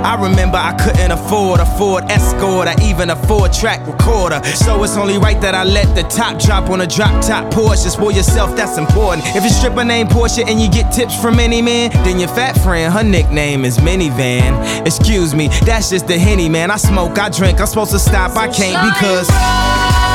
I 0.00 0.16
remember 0.18 0.56
I 0.56 0.72
couldn't 0.80 1.12
afford 1.12 1.60
a 1.60 1.66
Ford 1.76 2.04
Escort 2.08 2.68
or 2.68 2.82
even 2.82 3.10
a 3.10 3.16
four 3.26 3.50
track 3.50 3.86
recorder. 3.86 4.42
So 4.44 4.82
it's 4.82 4.96
only 4.96 5.18
right 5.18 5.38
that 5.42 5.54
I 5.54 5.64
let 5.64 5.94
the 5.94 6.04
top 6.04 6.40
drop 6.40 6.70
on 6.70 6.80
a 6.80 6.86
drop 6.86 7.20
top 7.22 7.52
Porsche. 7.52 7.90
For 8.00 8.12
yourself, 8.12 8.56
that's 8.56 8.78
important. 8.78 9.09
If 9.18 9.42
your 9.42 9.50
stripper 9.50 9.84
name 9.84 10.06
Portia 10.06 10.44
and 10.46 10.60
you 10.60 10.70
get 10.70 10.92
tips 10.92 11.20
from 11.20 11.40
any 11.40 11.60
man, 11.60 11.90
then 12.04 12.20
your 12.20 12.28
fat 12.28 12.56
friend, 12.58 12.92
her 12.92 13.02
nickname 13.02 13.64
is 13.64 13.78
Minivan. 13.78 14.86
Excuse 14.86 15.34
me, 15.34 15.48
that's 15.64 15.90
just 15.90 16.06
the 16.06 16.18
henny, 16.18 16.48
man. 16.48 16.70
I 16.70 16.76
smoke, 16.76 17.18
I 17.18 17.28
drink, 17.28 17.60
I'm 17.60 17.66
supposed 17.66 17.92
to 17.92 17.98
stop, 17.98 18.36
I 18.36 18.48
can't 18.48 18.94
because. 18.94 20.09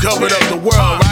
Covered 0.00 0.32
up 0.32 0.40
the 0.48 0.56
world, 0.56 1.09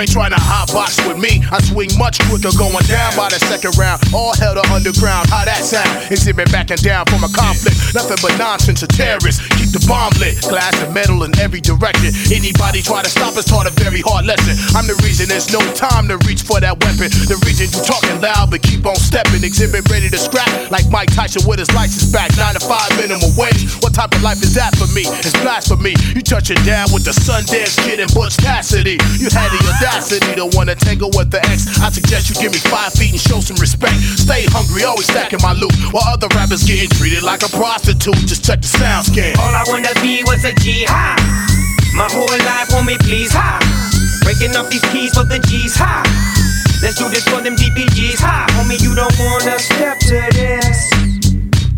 ain't 0.00 0.10
trying 0.10 0.32
to 0.32 0.40
hot 0.40 0.72
box 0.72 0.96
with 1.04 1.20
me. 1.20 1.44
I 1.52 1.60
swing 1.60 1.92
much 2.00 2.16
quicker 2.32 2.48
going 2.56 2.84
down 2.88 3.12
by 3.20 3.28
the 3.28 3.36
second 3.36 3.76
round. 3.76 4.00
All 4.16 4.32
hell 4.40 4.56
to 4.56 4.64
underground. 4.72 5.28
How 5.28 5.44
that 5.44 5.60
sound? 5.60 6.08
Xzibit 6.08 6.48
backing 6.48 6.80
down 6.80 7.04
from 7.04 7.20
a 7.20 7.30
conflict. 7.36 7.76
Nothing 7.92 8.16
but 8.24 8.32
nonsense. 8.40 8.80
A 8.80 8.88
terrorist. 8.88 9.44
Keep 9.60 9.76
the 9.76 9.82
bomb 9.84 10.16
lit. 10.16 10.40
Glass 10.48 10.72
and 10.80 10.96
metal 10.96 11.22
in 11.28 11.36
every 11.36 11.60
direction. 11.60 12.16
Anybody 12.32 12.80
try 12.80 13.04
to 13.04 13.12
stop 13.12 13.36
us 13.36 13.44
taught 13.44 13.68
a 13.68 13.74
very 13.76 14.00
hard 14.00 14.24
lesson. 14.24 14.56
I'm 14.72 14.88
the 14.88 14.96
reason 15.04 15.28
there's 15.28 15.52
no 15.52 15.60
time 15.76 16.08
to 16.08 16.16
reach 16.24 16.48
for 16.48 16.58
that 16.64 16.80
weapon. 16.80 17.12
The 17.28 17.36
reason 17.44 17.68
you 17.68 17.84
talking 17.84 18.16
loud 18.24 18.48
but 18.48 18.64
keep 18.64 18.88
on 18.88 18.96
stepping. 18.96 19.44
Xzibit 19.44 19.84
ready 19.92 20.08
to 20.08 20.18
scrap 20.18 20.48
like 20.72 20.88
Mike 20.88 21.12
Tyson 21.12 21.44
with 21.44 21.60
his 21.60 21.68
license 21.76 22.08
back. 22.08 22.32
Nine 22.40 22.56
to 22.56 22.62
five 22.64 22.88
minimum 22.96 23.36
wage. 23.36 23.68
What 23.84 23.92
type 23.92 24.16
of 24.16 24.24
life 24.24 24.40
is 24.40 24.56
that 24.56 24.72
for 24.80 24.88
me? 24.96 25.04
It's 25.20 25.36
blasphemy. 25.44 25.92
You 26.16 26.24
touching 26.24 26.60
down 26.64 26.88
with 26.88 27.04
the 27.04 27.12
Sundance 27.12 27.76
Kid 27.84 28.00
and 28.00 28.08
Butch 28.16 28.40
Cassidy. 28.40 28.96
You 29.20 29.28
had 29.28 29.52
the 29.52 29.60
audacity 29.90 30.34
to 30.36 30.46
wanna 30.54 30.74
tangle 30.74 31.10
with 31.14 31.30
the 31.30 31.42
ex. 31.50 31.66
I 31.82 31.90
suggest 31.90 32.30
you 32.30 32.36
give 32.38 32.52
me 32.52 32.58
five 32.70 32.92
feet 32.94 33.12
and 33.12 33.20
show 33.20 33.40
some 33.40 33.56
respect. 33.56 33.98
Stay 34.18 34.46
hungry, 34.46 34.84
always 34.84 35.06
stacking 35.06 35.40
my 35.42 35.52
loot. 35.52 35.74
While 35.90 36.06
other 36.06 36.28
rappers 36.34 36.62
getting 36.62 36.88
treated 36.90 37.22
like 37.22 37.42
a 37.42 37.50
prostitute. 37.50 38.16
Just 38.26 38.44
check 38.44 38.62
the 38.62 38.68
sound 38.68 39.06
scan. 39.06 39.36
All 39.38 39.50
I 39.54 39.64
wanna 39.66 39.92
be 40.00 40.22
was 40.24 40.44
a 40.44 40.54
G 40.54 40.84
high. 40.86 41.18
My 41.94 42.06
whole 42.06 42.30
life 42.46 42.70
want 42.70 42.86
me 42.86 42.96
please 43.02 43.32
high. 43.32 43.58
Breaking 44.22 44.54
up 44.54 44.70
these 44.70 44.84
keys 44.94 45.12
for 45.12 45.24
the 45.24 45.38
G's 45.50 45.74
high. 45.74 46.06
Let's 46.82 46.96
do 46.96 47.08
this 47.08 47.26
for 47.26 47.42
them 47.42 47.56
DPGs 47.56 48.20
high. 48.20 48.46
Homie, 48.54 48.80
you 48.80 48.94
don't 48.94 49.12
wanna 49.18 49.58
step 49.58 49.98
to 49.98 50.22
this. 50.32 51.19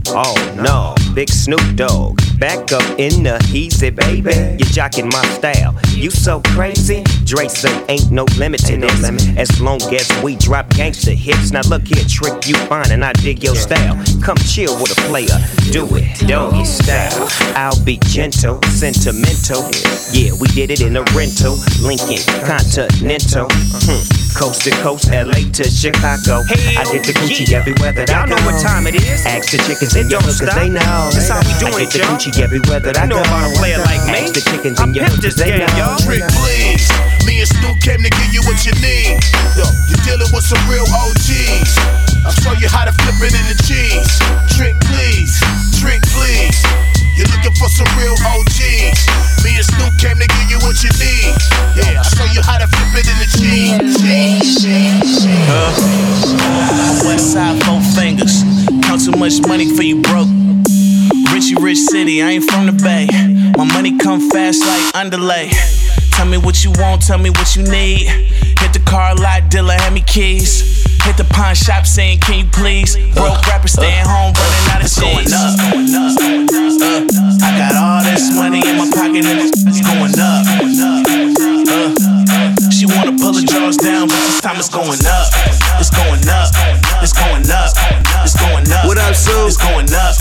Oh 0.09 0.35
no, 0.57 0.95
big 1.15 1.29
Snoop 1.29 1.77
Dogg. 1.77 2.21
Back 2.39 2.73
up 2.73 2.83
in 2.99 3.23
the 3.23 3.39
easy, 3.55 3.91
baby. 3.91 4.35
You're 4.59 4.73
jocking 4.75 5.11
my 5.13 5.23
style. 5.39 5.75
You 5.95 6.11
so 6.11 6.41
crazy. 6.55 7.05
Dre 7.25 7.49
say 7.49 7.85
ain't 7.89 8.11
no 8.11 8.25
limit 8.37 8.65
to 8.67 8.77
this. 8.77 9.05
As 9.37 9.61
long 9.61 9.81
as 9.95 10.11
we 10.23 10.37
drop 10.37 10.69
gangster 10.71 11.13
hits. 11.13 11.53
Now 11.53 11.63
look 11.69 11.87
here, 11.87 12.05
trick 12.09 12.47
you 12.47 12.55
fine 12.67 12.91
and 12.91 13.05
I 13.05 13.13
dig 13.15 13.43
your 13.43 13.55
style. 13.55 13.95
Come 14.23 14.37
chill 14.39 14.75
with 14.81 14.93
a 14.93 15.01
player. 15.09 15.39
Do 15.71 15.87
it, 15.97 16.27
doggy 16.27 16.65
style. 16.65 17.29
I'll 17.55 17.85
be 17.85 17.99
gentle, 17.99 18.61
sentimental. 18.65 19.71
Yeah, 20.13 20.33
we 20.41 20.49
did 20.49 20.71
it 20.71 20.81
in 20.81 20.97
a 20.97 21.05
rental. 21.15 21.57
Lincoln, 21.81 22.23
Continental. 22.45 23.47
Hmm. 23.51 24.32
Coast 24.35 24.63
to 24.65 24.71
coast, 24.83 25.07
LA 25.13 25.45
to 25.55 25.65
Chicago. 25.69 26.43
I 26.75 26.83
get 26.91 27.05
the 27.07 27.15
Gucci 27.15 27.53
everywhere 27.53 27.93
that 27.93 28.11
I 28.11 28.25
Y'all 28.25 28.27
go. 28.27 28.35
know 28.35 28.43
what 28.49 28.59
time 28.59 28.87
it 28.91 28.97
is. 28.99 29.23
Ask 29.29 29.53
the 29.55 29.59
chickens 29.63 29.95
in 29.95 30.09
It 30.09 30.11
your 30.11 30.21
don't 30.25 30.35
cause 30.35 30.51
they 30.57 30.67
know. 30.73 31.13
That's 31.15 31.29
how 31.31 31.39
we 31.47 31.53
I 31.55 31.61
doing 31.63 31.79
get 31.79 31.87
it, 31.87 31.91
the 31.93 31.99
y'all. 32.03 32.17
Gucci 32.19 32.31
everywhere 32.43 32.81
that 32.81 32.97
I 32.99 33.05
You 33.07 33.15
know 33.15 33.23
go. 33.23 33.29
about 33.29 33.53
a 33.53 33.53
player 33.61 33.79
like 33.85 34.03
me. 34.09 34.25
Ask 34.27 34.35
the 34.35 34.43
chickens 34.43 34.81
I 34.81 34.85
in 34.89 34.95
your 34.99 35.05
pimped 35.07 35.23
cause 35.23 35.37
they 35.37 35.53
game, 35.53 35.63
know. 35.69 35.79
y'all. 35.79 36.01
Trick, 36.03 36.25
please. 36.43 36.85
Me 37.29 37.39
and 37.45 37.49
Snoop 37.55 37.77
came 37.85 38.03
to 38.03 38.11
give 38.11 38.31
you 38.35 38.43
what 38.49 38.59
you 38.67 38.75
need. 38.83 39.15
Yo, 39.55 39.65
you're 39.93 40.03
dealing 40.03 40.31
with 40.35 40.43
some 40.45 40.63
real 40.67 40.87
OGs. 40.91 41.73
I'll 42.27 42.35
show 42.43 42.57
you 42.59 42.67
how 42.73 42.89
to 42.89 42.93
flip 43.05 43.21
it 43.23 43.37
in 43.37 43.45
the 43.47 43.59
cheese. 43.63 44.11
Trick, 44.59 44.75
please. 44.91 45.39
Trick, 45.83 46.03
please. 46.15 46.63
You're 47.19 47.27
looking 47.35 47.51
for 47.59 47.67
some 47.67 47.91
real 47.99 48.15
OGs. 48.15 49.03
Me 49.43 49.59
and 49.59 49.67
Snoop 49.67 49.91
came 49.99 50.15
to 50.15 50.29
give 50.31 50.49
you 50.49 50.59
what 50.63 50.79
you 50.79 50.95
need. 51.03 51.35
Yeah, 51.75 51.99
I'll 51.99 52.07
show 52.07 52.25
you 52.31 52.41
how 52.41 52.59
to 52.63 52.69
flip 52.71 53.03
it 53.03 53.11
in 53.11 53.19
the 53.19 53.27
cheese. 53.27 54.63
Huh? 55.51 57.03
West 57.05 57.33
side, 57.33 57.61
four 57.65 57.81
fingers. 57.99 58.45
Count 58.87 59.03
too 59.05 59.19
much 59.19 59.45
money 59.49 59.75
for 59.75 59.83
you 59.83 60.01
broke. 60.03 60.29
Richie 61.35 61.57
rich 61.61 61.79
city, 61.79 62.23
I 62.23 62.31
ain't 62.31 62.45
from 62.49 62.67
the 62.67 62.73
bay. 62.73 63.09
My 63.57 63.65
money 63.65 63.99
come 63.99 64.31
fast 64.31 64.61
like 64.61 64.95
underlay. 64.95 65.51
Tell 66.13 66.27
me 66.27 66.39
what 66.39 66.63
you 66.63 66.71
want, 66.79 67.03
tell 67.03 67.19
me 67.19 67.31
what 67.31 67.57
you 67.57 67.65
need. 67.65 68.07
Hit 68.07 68.73
the 68.73 68.83
car 68.87 69.17
lot, 69.17 69.51
dealer, 69.51 69.75
hand 69.75 69.97
me 69.97 70.03
keys. 70.03 70.82
Hit 71.03 71.17
the 71.17 71.25
pawn 71.25 71.55
shop 71.55 71.85
saying, 71.87 72.21
can 72.21 72.45
you 72.47 72.51
please? 72.53 72.95
Broke 73.15 73.43
rapper 73.47 73.67
staying 73.69 74.07
home, 74.07 74.33
running 74.39 74.67
out 74.71 74.83
of 74.87 74.91
cheese. 74.91 75.33
Uh, 75.35 75.57
I 77.43 77.51
got 77.59 77.75
all 77.75 78.03
this 78.07 78.31
money 78.35 78.63
in 78.63 78.79
my 78.79 78.87
pocket 78.95 79.27
and 79.27 79.51
it's 79.51 79.83
going 79.83 80.15
up. 80.15 80.47
Uh, 80.47 81.91
she 82.71 82.87
wanna 82.87 83.13
pull 83.19 83.35
the 83.35 83.43
jaws 83.43 83.77
down, 83.77 84.07
but 84.07 84.15
this 84.31 84.41
time 84.41 84.57
it's 84.57 84.69
going 84.71 85.03
up. 85.03 85.27
It's 85.83 85.91
going 85.91 86.23
up. 86.31 86.49
It's 87.03 87.13
going 87.13 87.51
up. 87.51 87.75
It's 88.23 88.39
going 88.39 88.71
up. 88.71 88.87
What 88.87 88.99
up, 88.99 89.15
Sue? 89.15 89.47
It's 89.47 89.57
going 89.59 89.91
up. 89.91 90.15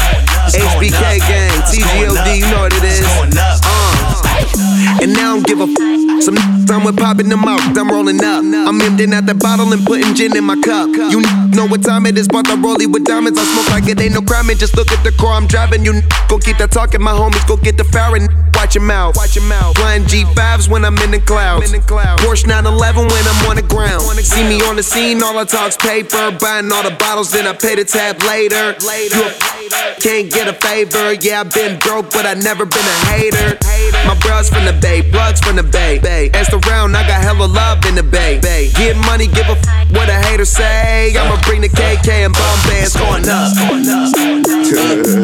It's 0.50 0.58
going 0.58 0.82
HBK 0.82 0.98
up. 0.98 1.30
gang, 1.30 1.52
It's 1.62 1.78
TGOD, 1.78 2.42
you 2.42 2.50
know 2.50 2.62
what 2.66 2.74
it 2.74 2.84
is. 2.84 3.00
It's 3.00 3.08
going 3.16 3.38
up. 3.38 3.62
Uh. 3.64 4.98
And 5.06 5.14
now 5.14 5.38
I 5.38 5.38
don't 5.38 5.46
give 5.46 5.62
a 5.62 5.70
f- 5.70 6.01
Some 6.22 6.38
I'm 6.70 6.84
with 6.86 6.98
popping 6.98 7.30
them 7.30 7.44
out, 7.46 7.60
I'm 7.76 7.90
rolling 7.90 8.24
up. 8.24 8.44
I'm 8.44 8.80
emptying 8.80 9.12
out 9.14 9.26
the 9.26 9.34
bottle 9.34 9.74
and 9.74 9.84
putting 9.86 10.14
gin 10.14 10.38
in 10.38 10.44
my 10.44 10.56
cup. 10.62 10.88
You 10.90 11.22
know 11.58 11.66
what 11.66 11.84
time 11.84 12.06
it 12.06 12.18
is, 12.18 12.28
bought 12.28 12.46
the 12.46 12.54
rollie 12.54 12.86
with 12.86 13.06
diamonds. 13.06 13.40
I 13.40 13.44
smoke 13.44 13.70
like 13.70 13.90
it 13.90 14.00
ain't 14.00 14.14
no 14.14 14.22
crime, 14.22 14.50
and 14.50 14.60
just 14.60 14.78
look 14.78 14.92
at 14.92 15.04
the 15.04 15.12
car 15.14 15.34
I'm 15.34 15.48
driving. 15.48 15.84
You 15.84 16.02
go 16.30 16.38
keep 16.38 16.58
that 16.60 16.72
talking, 16.72 17.02
my 17.02 17.12
homies 17.12 17.46
go 17.48 17.58
get 17.58 17.78
the 17.78 17.86
firing. 17.86 18.30
Watch 18.62 18.76
your 18.76 18.84
mouth, 18.84 19.18
watch 19.18 19.36
your 19.36 19.46
mouth. 19.46 19.76
Flying 19.76 20.04
G5s 20.04 20.70
when 20.70 20.86
I'm 20.86 20.96
in 21.00 21.10
the 21.10 21.20
clouds. 21.20 21.74
Porsche 22.22 22.46
911 22.46 23.08
when 23.08 23.26
I'm 23.26 23.50
on 23.50 23.56
the 23.56 23.64
ground. 23.64 24.04
See 24.22 24.48
me 24.48 24.62
on 24.70 24.76
the 24.76 24.84
scene, 24.84 25.24
all 25.24 25.36
I 25.36 25.46
talk's 25.46 25.76
paper. 25.76 26.30
Buying 26.40 26.72
all 26.72 26.84
the 26.84 26.92
bottles, 26.92 27.32
then 27.32 27.48
I 27.48 27.54
pay 27.54 27.74
the 27.74 27.84
tab 27.84 28.22
later. 28.22 28.78
You 29.10 29.34
can't 30.00 30.32
get 30.32 30.48
a 30.48 30.54
favor. 30.54 31.14
Yeah, 31.14 31.42
I've 31.42 31.52
been 31.52 31.80
broke, 31.80 32.12
but 32.12 32.28
I 32.28 32.36
never 32.36 32.66
been 32.66 32.86
a 32.86 32.98
hater. 33.10 33.58
My 34.06 34.14
bros 34.22 34.48
from 34.48 34.66
the 34.66 34.74
Bay, 34.74 35.02
bloods 35.02 35.42
from 35.42 35.56
the 35.56 35.64
Bay. 35.64 35.98
Bay. 35.98 36.30
Asked 36.34 36.54
around, 36.54 36.96
I 36.96 37.02
got 37.08 37.20
hella 37.20 37.46
love 37.46 37.84
in 37.86 37.96
the 37.96 38.04
Bay. 38.04 38.40
Bay. 38.40 38.70
Get 38.78 38.96
money, 39.10 39.26
give 39.26 39.50
a 39.50 39.58
f- 39.58 39.92
what 39.92 40.08
a 40.08 40.14
hater 40.14 40.46
say. 40.46 41.18
I'ma 41.18 41.42
bring 41.42 41.62
the 41.62 41.70
KK 41.70 42.30
and 42.30 42.34
Bombay. 42.34 42.86
It's 42.86 42.96
going 42.96 43.28
up. 43.28 43.58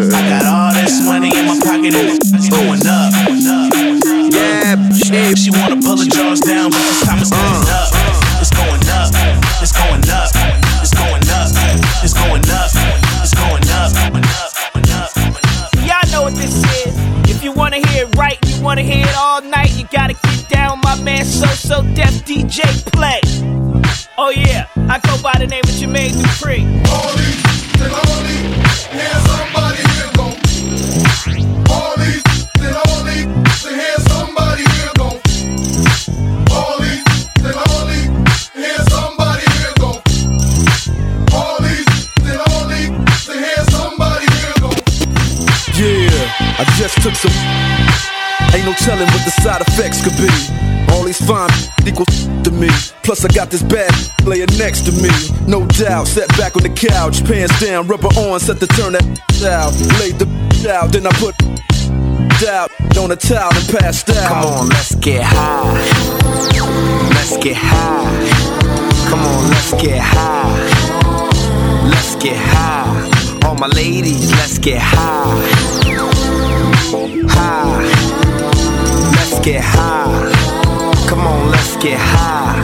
I 0.09 0.21
got 0.25 0.45
all 0.45 0.73
this 0.73 1.05
money 1.05 1.29
in 1.37 1.45
my 1.45 1.59
pocket 1.61 1.93
and 1.93 2.17
it's 2.17 2.49
going 2.49 2.85
up. 2.85 3.26
Yeah, 3.27 4.79
she, 4.93 5.35
she 5.35 5.51
wanna 5.51 5.75
pull 5.81 5.97
the 5.97 6.07
jaws 6.07 6.39
down, 6.39 6.71
but 6.71 6.79
this 6.79 7.03
time 7.03 7.19
it's 7.19 7.29
going 7.29 7.67
up. 7.67 7.91
It's 8.39 8.51
going 8.55 8.87
up. 8.87 9.11
It's 9.59 9.73
going 9.75 10.07
up. 10.07 10.31
It's 10.79 10.93
going 10.93 11.27
up. 11.27 11.51
It's 12.03 12.13
going 12.13 12.47
up. 12.47 12.71
It's 13.23 13.33
going 13.35 13.67
up. 13.67 15.11
Y'all 15.83 16.07
know 16.11 16.23
what 16.23 16.35
this 16.35 16.55
is. 16.85 16.95
If 17.29 17.43
you 17.43 17.51
wanna 17.51 17.85
hear 17.89 18.07
it 18.07 18.15
right, 18.15 18.37
you 18.47 18.61
wanna 18.63 18.81
hear 18.81 19.05
it 19.05 19.15
all 19.17 19.41
night, 19.41 19.75
you 19.75 19.85
gotta 19.91 20.13
get 20.13 20.47
down, 20.47 20.79
my 20.83 20.95
man. 21.01 21.25
So 21.25 21.47
so 21.47 21.81
def 21.95 22.23
DJ 22.23 22.63
play. 22.93 23.19
Oh 24.17 24.29
yeah, 24.29 24.67
I 24.87 24.99
go 24.99 25.21
by 25.21 25.37
the 25.37 25.47
name 25.47 25.63
of 25.63 25.75
Jermaine 25.75 25.91
made 25.91 26.13
the 26.13 26.27
tree. 26.39 26.63
Yeah, 28.95 29.21
I 29.25 29.87
just 46.87 47.03
took 47.03 47.15
some. 47.15 47.31
Ain't 48.55 48.65
no 48.65 48.73
telling 48.73 49.07
what 49.07 49.23
the 49.25 49.31
side 49.43 49.61
effects 49.61 50.03
could 50.03 50.15
be. 50.15 50.29
All 50.93 51.03
these 51.03 51.19
fine 51.19 51.49
equal 51.85 52.05
to 52.05 52.51
me. 52.51 52.69
Plus, 53.03 53.25
I 53.25 53.27
got 53.29 53.49
this 53.49 53.61
bad 53.61 53.91
laying 54.25 54.47
next 54.57 54.81
to 54.85 54.91
me. 54.91 55.09
No 55.47 55.65
doubt, 55.67 56.07
sat 56.07 56.29
back 56.37 56.55
on 56.55 56.63
the 56.63 56.69
couch, 56.69 57.25
pants 57.25 57.59
down, 57.59 57.87
rubber 57.87 58.07
on, 58.07 58.39
set 58.39 58.59
to 58.59 58.67
turn 58.67 58.93
that 58.93 59.03
out. 59.43 59.73
Laid 59.99 60.19
the 60.19 60.27
out, 60.71 60.91
then 60.91 61.05
I 61.05 61.11
put 61.19 61.35
out 62.47 62.71
on 62.97 63.11
a 63.11 63.15
towel 63.15 63.51
and 63.53 63.67
passed 63.77 64.09
out. 64.09 64.29
Come 64.29 64.45
on, 64.45 64.69
let's 64.69 64.95
get 64.95 65.23
high. 65.23 65.73
Let's 67.09 67.37
get 67.37 67.57
high. 67.57 69.09
Come 69.09 69.19
on, 69.19 69.49
let's 69.49 69.71
get 69.73 69.99
high. 69.99 70.57
Let's 71.89 72.15
get 72.15 72.37
high. 72.37 73.45
All 73.45 73.55
my 73.55 73.67
ladies, 73.67 74.31
let's 74.31 74.57
get 74.57 74.81
high. 74.81 76.16
High. 76.87 77.83
Let's 79.11 79.45
get 79.45 79.61
high. 79.61 80.31
Come 81.09 81.19
on, 81.19 81.51
let's 81.51 81.75
get 81.83 81.99
high. 81.99 82.63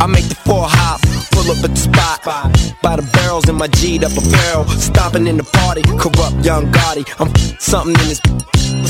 I 0.00 0.06
make 0.06 0.28
the 0.28 0.36
four 0.44 0.62
hop, 0.64 1.00
pull 1.32 1.50
up 1.50 1.64
at 1.64 1.70
the 1.70 1.76
spot. 1.76 2.22
By 2.82 2.94
the 2.94 3.10
barrels 3.14 3.48
in 3.48 3.56
my 3.56 3.66
G'd 3.66 4.04
up 4.04 4.12
apparel. 4.12 4.64
Stomping 4.68 5.26
in 5.26 5.38
the 5.38 5.42
party, 5.42 5.82
corrupt 5.82 6.44
young 6.44 6.70
Gotti. 6.70 7.04
I'm 7.18 7.34
something 7.58 8.00
in 8.00 8.08
this. 8.08 8.20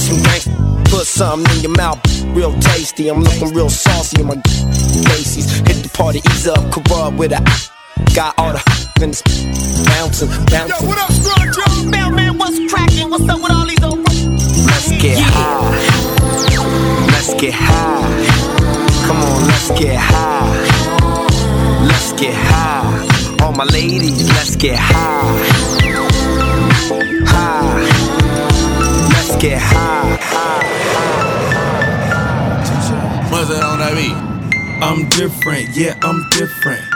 Some 0.05 0.19
gangsta, 0.19 0.91
put 0.91 1.07
something 1.07 1.57
in 1.57 1.63
your 1.63 1.77
mouth, 1.77 1.99
real 2.37 2.53
tasty. 2.61 3.09
I'm 3.09 3.23
looking 3.23 3.55
real 3.55 3.71
saucy 3.71 4.21
in 4.21 4.27
my 4.27 4.37
Macy's. 4.37 5.51
Hit 5.61 5.83
the 5.83 5.91
party, 5.95 6.21
ease 6.31 6.47
up, 6.47 6.71
corrupt 6.71 7.17
with 7.17 7.33
a. 7.33 7.76
Got 8.15 8.35
all 8.39 8.53
the 8.53 8.61
in 9.03 9.11
this 9.11 9.23
bouncing, 9.87 10.29
bouncing. 10.47 10.69
Yo, 10.69 10.89
what 10.89 10.99
up, 10.99 11.11
Strong 11.13 11.53
Joe? 11.53 11.91
Mailman, 11.91 12.37
what's 12.37 12.59
cracking? 12.73 13.09
What's 13.09 13.29
up 13.29 13.41
with 13.41 13.53
all 13.53 13.67
these 13.67 13.83
old 13.83 13.99
Let's 14.69 14.91
get 15.01 15.19
high. 15.19 15.71
Let's 17.07 17.35
get 17.41 17.55
high. 17.55 19.07
Come 19.07 19.17
on, 19.17 19.47
let's 19.49 19.71
get 19.81 19.97
high. 19.97 20.87
Let's 21.87 22.13
get 22.21 22.35
high. 22.35 23.45
All 23.45 23.53
my 23.53 23.65
ladies, 23.65 24.29
let's 24.29 24.57
get 24.57 24.79
high. 24.79 25.39
High. 27.25 27.81
Let's 29.09 29.37
get 29.43 29.61
high. 29.61 30.17
What's 33.31 33.49
that 33.49 33.63
on 33.63 33.79
that 33.79 33.95
beat? 33.95 34.13
I'm 34.83 35.09
different, 35.09 35.75
yeah, 35.75 35.99
I'm 36.03 36.29
different. 36.31 36.96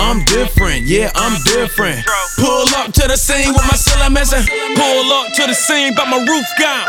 I'm 0.00 0.24
different, 0.24 0.88
yeah, 0.88 1.12
I'm 1.14 1.36
different. 1.44 2.00
Pull 2.40 2.72
up 2.80 2.88
to 2.96 3.04
the 3.04 3.20
scene 3.20 3.52
with 3.52 3.62
my 3.68 3.76
ceiling 3.76 4.16
missing. 4.16 4.40
Pull 4.72 5.12
up 5.12 5.28
to 5.36 5.44
the 5.44 5.52
scene, 5.52 5.92
but 5.94 6.08
my 6.08 6.16
roof 6.24 6.48
gone. 6.56 6.88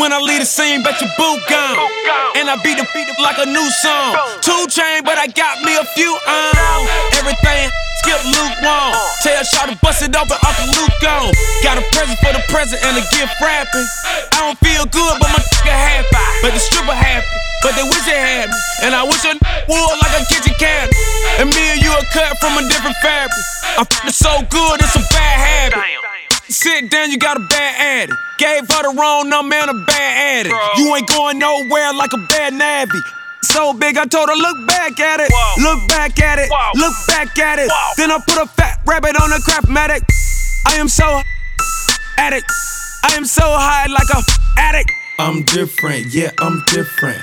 When 0.00 0.16
I 0.16 0.18
leave 0.18 0.40
the 0.40 0.48
scene, 0.48 0.82
bet 0.82 0.96
your 0.96 1.12
boot 1.20 1.44
gone. 1.44 1.76
And 2.40 2.48
I 2.48 2.56
beat 2.64 2.80
the 2.80 2.88
beat 2.96 3.12
like 3.20 3.36
a 3.36 3.44
new 3.44 3.68
song. 3.84 4.16
Two 4.40 4.64
chain, 4.72 5.04
but 5.04 5.20
I 5.20 5.28
got 5.28 5.60
me 5.60 5.76
a 5.76 5.84
few 5.92 6.08
on. 6.08 6.88
Everything 7.20 7.68
skip 8.00 8.24
lukewarm. 8.24 8.96
Tell 9.20 9.44
Shaw 9.44 9.68
to 9.68 9.76
bust 9.84 10.00
it 10.00 10.16
open, 10.16 10.40
Uncle 10.40 10.72
Luke 10.72 10.96
gone. 11.04 11.36
Got 11.60 11.76
a 11.76 11.84
present 11.92 12.16
for 12.24 12.32
the 12.32 12.42
present 12.48 12.80
and 12.80 12.96
a 12.96 13.04
gift 13.12 13.36
wrapping. 13.44 13.86
I 14.32 14.48
don't 14.48 14.58
feel 14.64 14.88
good, 14.88 15.14
but 15.20 15.28
my 15.36 15.40
nigga 15.44 15.76
happy. 15.76 16.16
But 16.40 16.56
the 16.56 16.60
stripper 16.64 16.96
happy. 16.96 17.47
But 17.62 17.74
they 17.74 17.82
wish 17.82 18.04
they 18.06 18.18
had 18.18 18.48
me. 18.48 18.58
And 18.82 18.94
I 18.94 19.02
wish 19.02 19.24
I 19.24 19.34
would 19.34 19.96
like 19.98 20.14
a 20.14 20.22
kitchen 20.30 20.54
cabinet. 20.58 20.94
And 21.42 21.50
me 21.50 21.62
and 21.74 21.80
you 21.82 21.90
are 21.90 22.06
cut 22.14 22.38
from 22.38 22.58
a 22.58 22.62
different 22.68 22.96
fabric. 23.02 23.44
I'm 23.78 24.10
so 24.10 24.30
good, 24.50 24.80
it's 24.80 24.94
a 24.94 25.04
bad 25.10 25.72
habit. 25.72 25.82
Sit 26.48 26.90
down, 26.90 27.10
you 27.10 27.18
got 27.18 27.36
a 27.36 27.44
bad 27.50 28.08
addict. 28.08 28.18
Gave 28.38 28.68
her 28.70 28.82
the 28.82 28.94
wrong 28.98 29.28
number 29.28 29.54
and 29.54 29.70
a 29.70 29.84
bad 29.84 30.46
addict. 30.46 30.54
You 30.78 30.94
ain't 30.94 31.08
going 31.08 31.38
nowhere 31.38 31.92
like 31.92 32.12
a 32.12 32.22
bad 32.28 32.54
navvy. 32.54 33.00
So 33.42 33.72
big, 33.72 33.96
I 33.96 34.06
told 34.06 34.28
her, 34.28 34.34
look 34.34 34.66
back 34.66 34.98
at 34.98 35.20
it. 35.20 35.30
Look 35.62 35.88
back 35.88 36.18
at 36.20 36.38
it. 36.38 36.50
Look 36.74 36.94
back 37.06 37.38
at 37.38 37.58
it. 37.58 37.70
Then 37.96 38.10
I 38.10 38.18
put 38.26 38.42
a 38.42 38.46
fat 38.46 38.80
rabbit 38.86 39.20
on 39.20 39.32
a 39.32 39.38
craftmatic. 39.38 40.02
I 40.66 40.74
am 40.76 40.88
so 40.88 41.20
addict. 42.18 42.50
I 43.04 43.14
am 43.14 43.24
so 43.24 43.42
high 43.44 43.86
like 43.86 44.08
a 44.10 44.22
addict. 44.58 44.90
I'm 45.18 45.42
different, 45.42 46.14
yeah, 46.14 46.30
I'm 46.38 46.62
different. 46.66 47.22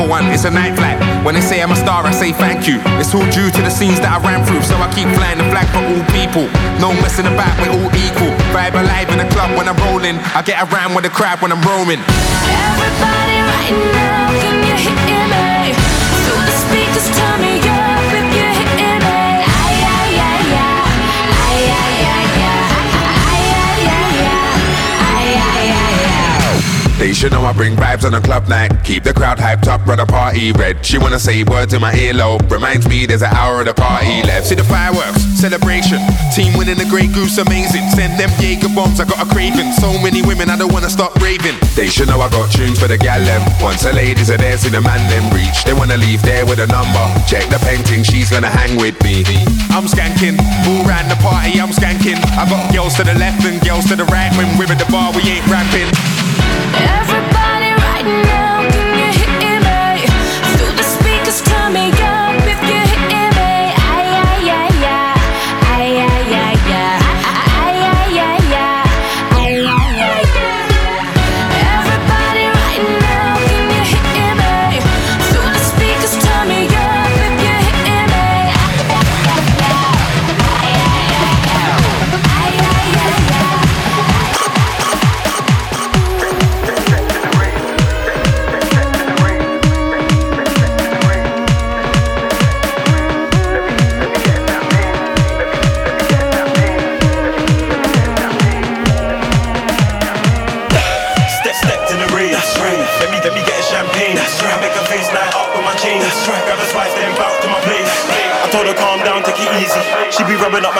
One, 0.00 0.26
it's 0.32 0.44
a 0.44 0.50
night 0.50 0.74
flight. 0.74 0.98
When 1.24 1.34
they 1.34 1.40
say 1.40 1.62
I'm 1.62 1.70
a 1.70 1.76
star, 1.76 2.04
I 2.04 2.10
say 2.10 2.32
thank 2.32 2.66
you. 2.66 2.80
It's 2.98 3.14
all 3.14 3.24
due 3.30 3.50
to 3.50 3.60
the 3.62 3.70
scenes 3.70 4.00
that 4.00 4.10
I 4.10 4.18
ran 4.24 4.44
through, 4.44 4.62
so 4.62 4.74
I 4.74 4.88
keep 4.96 5.06
flying 5.14 5.38
the 5.38 5.44
flag 5.52 5.68
for 5.70 5.84
all 5.84 6.02
people. 6.10 6.48
No 6.80 6.90
messing 6.98 7.26
about, 7.26 7.52
we're 7.60 7.70
all 7.70 7.90
equal. 7.94 8.32
Vibe 8.50 8.74
alive 8.74 9.08
in 9.12 9.18
the 9.18 9.28
club 9.30 9.54
when 9.56 9.68
I'm 9.68 9.78
rolling. 9.86 10.16
I 10.34 10.42
get 10.42 10.58
around 10.72 10.96
with 10.96 11.04
the 11.04 11.10
crowd 11.14 11.40
when 11.42 11.52
I'm 11.52 11.62
roaming. 11.62 12.00
Everybody 12.00 13.36
right 13.44 13.76
now, 13.94 14.19
They 27.00 27.14
should 27.14 27.32
know 27.32 27.40
I 27.48 27.54
bring 27.54 27.76
vibes 27.76 28.04
on 28.04 28.12
a 28.12 28.20
club 28.20 28.46
night. 28.46 28.84
Keep 28.84 29.04
the 29.04 29.14
crowd 29.14 29.38
hyped 29.38 29.66
up, 29.66 29.86
run 29.86 30.00
a 30.00 30.04
party 30.04 30.52
red. 30.52 30.84
She 30.84 30.98
wanna 30.98 31.18
say 31.18 31.42
words 31.44 31.72
in 31.72 31.80
my 31.80 31.94
earlobe. 31.94 32.44
Reminds 32.50 32.86
me 32.86 33.06
there's 33.06 33.22
an 33.22 33.32
hour 33.32 33.60
of 33.60 33.66
the 33.66 33.72
party 33.72 34.20
left. 34.28 34.48
See 34.48 34.54
the 34.54 34.64
fireworks, 34.64 35.24
celebration. 35.40 35.96
Team 36.36 36.52
winning 36.58 36.76
the 36.76 36.84
Grey 36.84 37.08
Goose, 37.08 37.38
amazing. 37.38 37.88
Send 37.96 38.20
them 38.20 38.28
Jaeger 38.36 38.68
bombs, 38.76 39.00
I 39.00 39.06
got 39.08 39.16
a 39.16 39.24
craving. 39.32 39.72
So 39.80 39.96
many 40.04 40.20
women, 40.20 40.50
I 40.50 40.58
don't 40.58 40.74
wanna 40.74 40.90
stop 40.90 41.16
raving. 41.24 41.56
They 41.74 41.88
should 41.88 42.08
know 42.08 42.20
I 42.20 42.28
got 42.28 42.52
tunes 42.52 42.78
for 42.78 42.86
the 42.86 42.98
gal 42.98 43.24
them. 43.24 43.40
Once 43.62 43.80
the 43.80 43.94
ladies 43.94 44.30
are 44.30 44.36
there, 44.36 44.58
see 44.58 44.68
the 44.68 44.82
man 44.82 45.00
them 45.08 45.24
reach. 45.32 45.64
They 45.64 45.72
wanna 45.72 45.96
leave 45.96 46.20
there 46.20 46.44
with 46.44 46.60
a 46.60 46.66
number. 46.66 47.04
Check 47.24 47.48
the 47.48 47.56
painting, 47.64 48.04
she's 48.04 48.28
gonna 48.28 48.52
hang 48.52 48.76
with 48.76 49.00
me. 49.00 49.24
I'm 49.72 49.88
skanking, 49.88 50.36
all 50.68 50.84
round 50.84 51.10
the 51.10 51.16
party, 51.24 51.56
I'm 51.64 51.72
skanking. 51.72 52.20
I 52.36 52.44
got 52.44 52.68
girls 52.76 52.92
to 53.00 53.04
the 53.04 53.14
left 53.14 53.48
and 53.48 53.56
girls 53.64 53.88
to 53.88 53.96
the 53.96 54.04
right. 54.12 54.28
When 54.36 54.52
we're 54.60 54.68
at 54.68 54.76
the 54.76 54.90
bar, 54.92 55.16
we 55.16 55.24
ain't 55.24 55.48
rapping. 55.48 55.88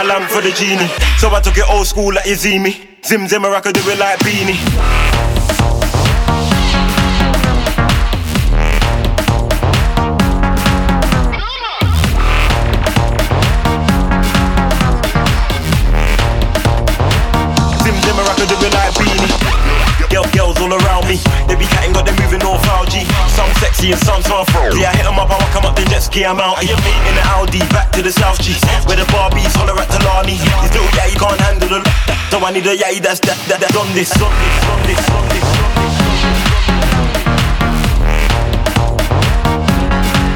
Rubbing 0.01 0.09
lamp 0.09 0.30
for 0.30 0.40
the 0.40 0.51
genie. 0.53 0.88
So 1.18 1.30
I 1.30 1.40
took 1.40 1.57
it 1.57 1.68
old 1.68 1.86
school 1.86 2.12
like 2.14 2.26
Izzy 2.26 2.59
Zim 3.05 3.26
Zim, 3.28 3.44
I 3.44 3.61
could 3.61 3.74
do 3.74 3.80
it 3.84 3.98
like 3.98 4.18
Beanie. 4.20 5.30
The 26.11 26.16
ski, 26.16 26.26
I'm 26.26 26.40
out. 26.40 26.62
In 26.62 26.68
the 26.68 27.22
Audi, 27.36 27.58
back 27.70 27.90
to 27.92 28.02
the 28.02 28.12
South 28.12 28.40
G. 28.40 28.54
Where 28.86 28.96
the 28.96 29.04
Barbies 29.11 29.54
holler 29.54 29.78
at 29.80 29.88
Talani. 29.88 30.38
This 30.62 30.74
little 30.74 30.90
you 31.11 31.18
can't 31.18 31.40
handle 31.40 31.68
the 31.68 31.80
So 32.30 32.38
I 32.38 32.50
need 32.52 32.66
a 32.66 32.76
yeah, 32.76 32.98
that's 33.00 33.20
that, 33.20 33.38
that, 33.48 33.61
that's 33.61 33.76
on 33.76 33.86
this, 33.94 34.11
on 34.18 34.32
this, 34.32 34.56
on 34.70 34.80
this, 34.86 35.04
on 35.11 35.24
this, 35.30 35.46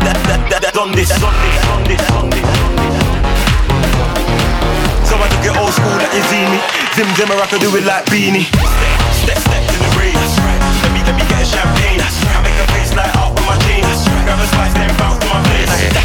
That, 0.05 0.19
that, 0.29 0.41
that, 0.51 0.63
that's 0.63 0.79
on 0.79 0.93
this, 0.93 1.11
So 5.09 5.15
I 5.17 5.27
took 5.29 5.45
it 5.45 5.57
old 5.59 5.73
school 5.73 5.97
like 5.99 6.15
you 6.15 6.25
see 6.31 6.45
me. 6.51 6.59
Zim 6.95 7.09
Zim, 7.17 7.31
I 7.31 7.47
could 7.47 7.61
do 7.61 7.75
it 7.77 7.85
like 7.85 8.05
Beanie. 8.07 8.47
Step, 9.23 9.39
step 9.39 9.63
to 9.71 9.77
the 9.79 9.89
breeze. 9.97 10.44
To 15.81 16.04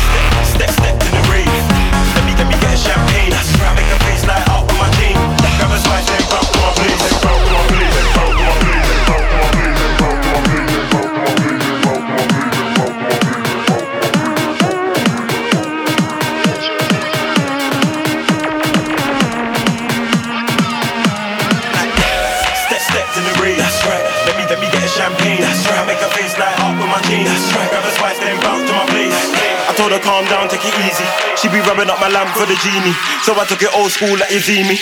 calm 30.10 30.26
down, 30.26 30.50
take 30.50 30.66
it 30.66 30.74
easy. 30.90 31.06
She 31.38 31.48
be 31.50 31.62
rubbing 31.70 31.90
up 31.90 32.00
my 32.02 32.10
lamp 32.10 32.34
for 32.34 32.48
the 32.50 32.58
genie. 32.66 32.96
So 33.22 33.38
I 33.38 33.46
took 33.46 33.62
it 33.62 33.70
old 33.78 33.92
school 33.92 34.18
like 34.18 34.32
you 34.32 34.40
see 34.40 34.64
me. 34.66 34.76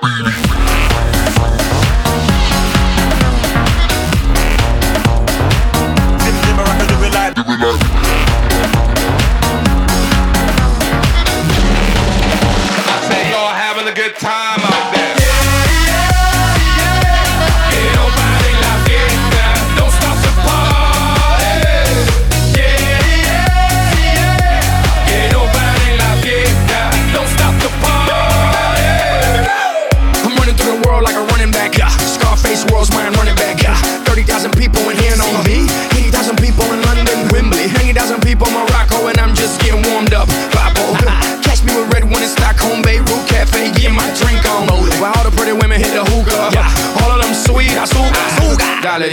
I. 0.00 0.81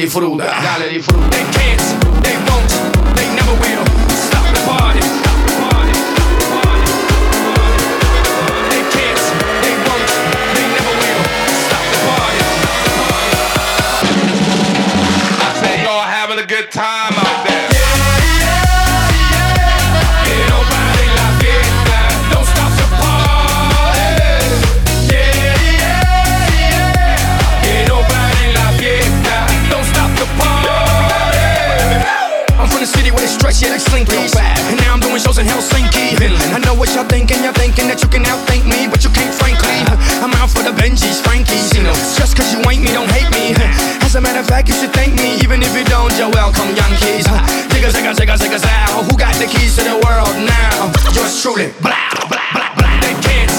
disfruta, 0.10 0.44
dale 0.62 0.90
disfruta. 0.90 1.30
They 1.30 1.46
can't, 1.54 1.82
they 2.24 2.36
won't, 2.50 2.72
they 3.16 3.30
never 3.36 3.54
will 3.62 3.86
stop 4.10 4.46
the 4.54 4.60
party. 4.66 5.00
They 8.70 8.82
can't, 8.90 9.22
they 9.62 9.76
won't, 9.86 10.10
they 10.56 10.66
never 10.76 10.94
will 11.00 11.24
stop 11.66 11.86
the 11.94 12.00
party. 12.10 12.42
I 15.42 15.50
say 15.62 15.84
y'all 15.84 16.02
having 16.02 16.40
a 16.40 16.46
good 16.48 16.72
time 16.72 17.14
out 17.14 17.48
there. 17.48 17.79
Yeah, 33.62 33.76
like 33.76 33.84
Slinky. 33.84 34.16
And 34.16 34.78
now 34.82 34.94
I'm 34.96 35.00
doing 35.00 35.20
shows 35.20 35.38
in 35.38 35.46
Helsinki. 35.46 36.16
I 36.16 36.60
know 36.64 36.74
what 36.74 36.90
y'all 36.96 37.08
thinking, 37.08 37.44
y'all 37.44 37.56
thinking 37.56 37.88
that 37.88 38.02
you 38.02 38.08
can 38.08 38.24
outthink 38.24 38.64
me, 38.64 38.88
but 38.88 39.04
you 39.04 39.12
can't, 39.12 39.34
frankly. 39.36 39.84
I'm 40.24 40.32
out 40.40 40.50
for 40.50 40.64
the 40.64 40.72
Benjis, 40.72 41.20
Frankies. 41.20 41.76
You 41.76 41.84
know, 41.84 41.96
just 42.16 42.36
cause 42.36 42.52
you 42.56 42.60
ain't 42.70 42.84
me, 42.84 42.92
don't 42.96 43.10
hate 43.12 43.30
me. 43.36 43.56
As 44.04 44.16
a 44.16 44.22
matter 44.22 44.40
of 44.40 44.48
fact, 44.48 44.68
you 44.68 44.76
should 44.76 44.94
thank 44.94 45.16
me, 45.16 45.40
even 45.44 45.62
if 45.62 45.76
you 45.76 45.84
don't, 45.86 46.12
you're 46.18 46.32
welcome, 46.32 46.72
Yankees. 46.76 47.28
Digga, 47.74 47.92
zigga, 47.92 48.16
zigga, 48.16 48.36
zigga, 48.40 48.60
zow. 48.60 49.04
Who 49.08 49.18
got 49.18 49.36
the 49.36 49.46
keys 49.46 49.76
to 49.78 49.84
the 49.84 49.98
world 50.04 50.36
now? 50.48 50.92
Yours 51.14 51.36
truly, 51.42 51.74
blah, 51.84 51.96
blah, 52.30 52.40
blah, 52.54 52.72
blah. 52.80 52.96
They 53.04 53.16
can't, 53.22 53.52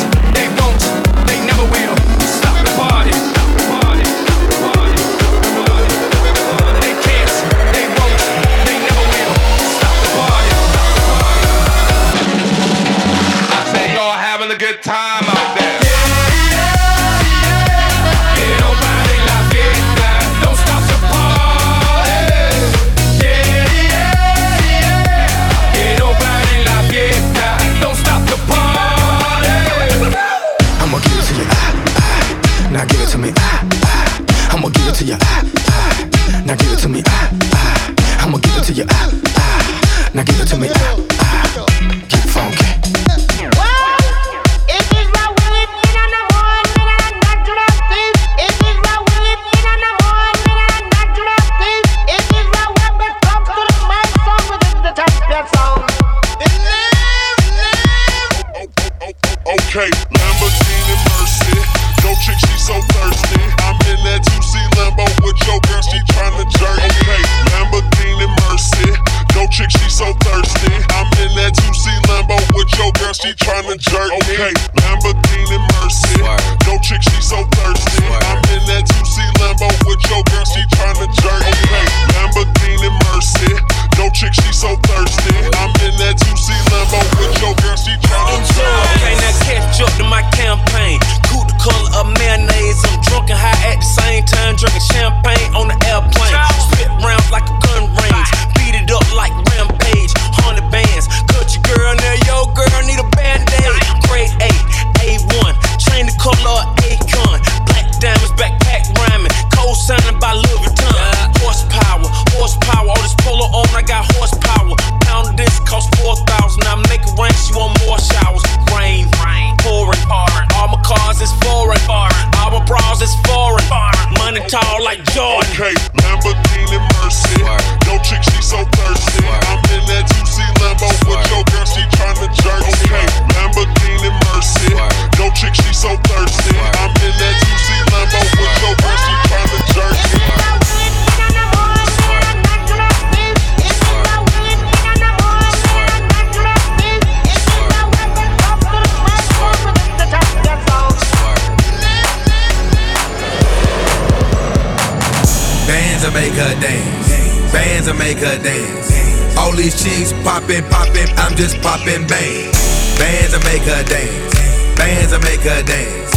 make 158.21 158.29
her 158.29 158.43
dance. 158.43 159.39
All 159.39 159.53
these 159.53 159.73
chicks 159.83 160.13
poppin', 160.23 160.65
poppin', 160.69 161.09
I'm 161.17 161.35
just 161.37 161.57
poppin' 161.63 162.05
bands. 162.05 162.53
Bands 163.01 163.33
that 163.33 163.41
make 163.49 163.65
her 163.65 163.81
dance, 163.89 164.35
bands 164.77 165.11
that 165.17 165.25
make 165.25 165.41
her 165.41 165.63
dance. 165.65 166.13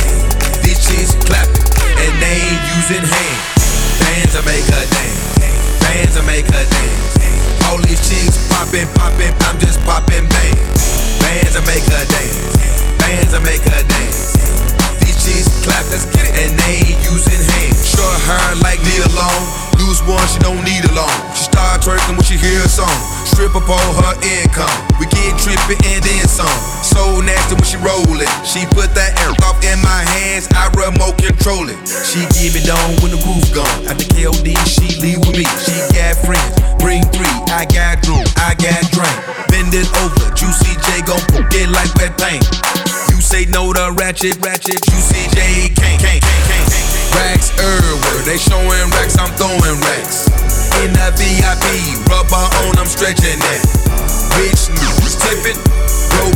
These 0.68 0.84
chicks 0.84 1.16
clappin' 1.24 1.64
and 2.04 2.14
they 2.20 2.36
ain't 2.44 2.64
using 2.76 3.06
hands. 3.08 3.48
Bands 4.04 4.36
that 4.36 4.44
make 4.44 4.68
her 4.68 4.84
dance, 4.84 5.24
bands 5.80 6.14
that 6.20 6.26
make 6.28 6.48
her 6.52 6.66
dance. 6.68 7.14
All 7.72 7.80
these 7.80 8.04
chicks 8.04 8.36
poppin', 8.52 8.90
poppin', 9.00 9.32
I'm 9.48 9.56
just 9.64 9.80
poppin' 9.88 10.28
bands. 10.28 11.24
Bands 11.24 11.56
that 11.56 11.64
make 11.64 11.88
her 11.88 12.04
dance, 12.04 12.36
bands 13.00 13.32
that 13.32 13.44
make 13.48 13.64
her 13.64 13.84
dance. 13.88 14.36
These 15.00 15.18
chicks 15.24 15.48
clap, 15.64 15.88
and 15.88 16.52
they 16.60 16.84
ain't 16.84 17.00
using 17.08 17.40
hands. 17.40 17.80
Short 17.96 18.20
hair 18.28 18.60
like 18.60 18.84
Nia 18.84 19.08
Long, 19.16 19.63
loose 19.84 20.02
one, 20.08 20.24
she 20.28 20.40
don't 20.40 20.64
need 20.64 20.84
a 20.88 20.94
long. 20.96 21.12
She 21.36 21.52
start 21.52 21.82
twerking 21.84 22.16
when 22.16 22.24
she 22.24 22.38
hear 22.40 22.60
a 22.64 22.70
song. 22.70 22.94
Strip 23.28 23.56
up 23.56 23.68
all 23.68 23.92
her 24.04 24.16
income. 24.24 24.72
We 25.00 25.06
get 25.12 25.36
trippin' 25.40 25.80
and 25.84 26.02
then 26.04 26.26
some. 26.28 26.48
So 26.84 27.20
nasty 27.20 27.56
when 27.56 27.68
she 27.68 27.78
rollin'. 27.84 28.30
She 28.48 28.64
put 28.72 28.96
that 28.96 29.18
air 29.24 29.34
off 29.44 29.60
in 29.64 29.80
my 29.84 30.02
hands, 30.16 30.48
I 30.56 30.72
remote 30.78 31.20
control 31.20 31.68
it. 31.68 31.80
She 32.08 32.24
give 32.40 32.56
it 32.56 32.68
on 32.70 32.90
when 33.04 33.12
the 33.12 33.20
groove 33.24 33.48
gone. 33.52 33.90
At 33.90 34.00
the 34.00 34.08
KOD, 34.16 34.56
she 34.68 34.88
leave 35.02 35.20
with 35.28 35.36
me. 35.36 35.48
She 35.66 35.76
got 35.92 36.16
friends, 36.24 36.54
bring 36.80 37.04
three. 37.12 37.36
I 37.52 37.68
got 37.68 38.04
room, 38.08 38.24
I 38.40 38.56
got 38.56 38.82
drink. 38.94 39.18
Bend 39.52 39.74
it 39.74 39.90
over, 40.02 40.32
Juicy 40.34 40.74
J 40.86 41.04
gon' 41.04 41.22
it 41.54 41.70
like 41.70 41.92
wet 42.00 42.16
paint. 42.18 42.46
You 43.10 43.20
say 43.22 43.46
no 43.50 43.74
to 43.74 43.92
ratchet, 43.98 44.38
ratchet, 44.40 44.82
Juicy 44.86 45.30
J 45.36 45.70
can't, 45.76 46.00
can't, 46.00 46.22
can't, 46.22 46.66
can't. 46.70 46.94
Racks 47.14 47.54
everywhere, 47.60 48.22
they 48.26 48.38
throwing 48.38 48.90
racks. 48.90 49.03
VIP, 51.24 51.96
rubber 52.12 52.36
on, 52.68 52.76
I'm 52.76 52.86
stretching 52.86 53.40
it. 53.40 53.62
Niggas 54.36 55.16
tipping, 55.24 55.60
broke 56.12 56.36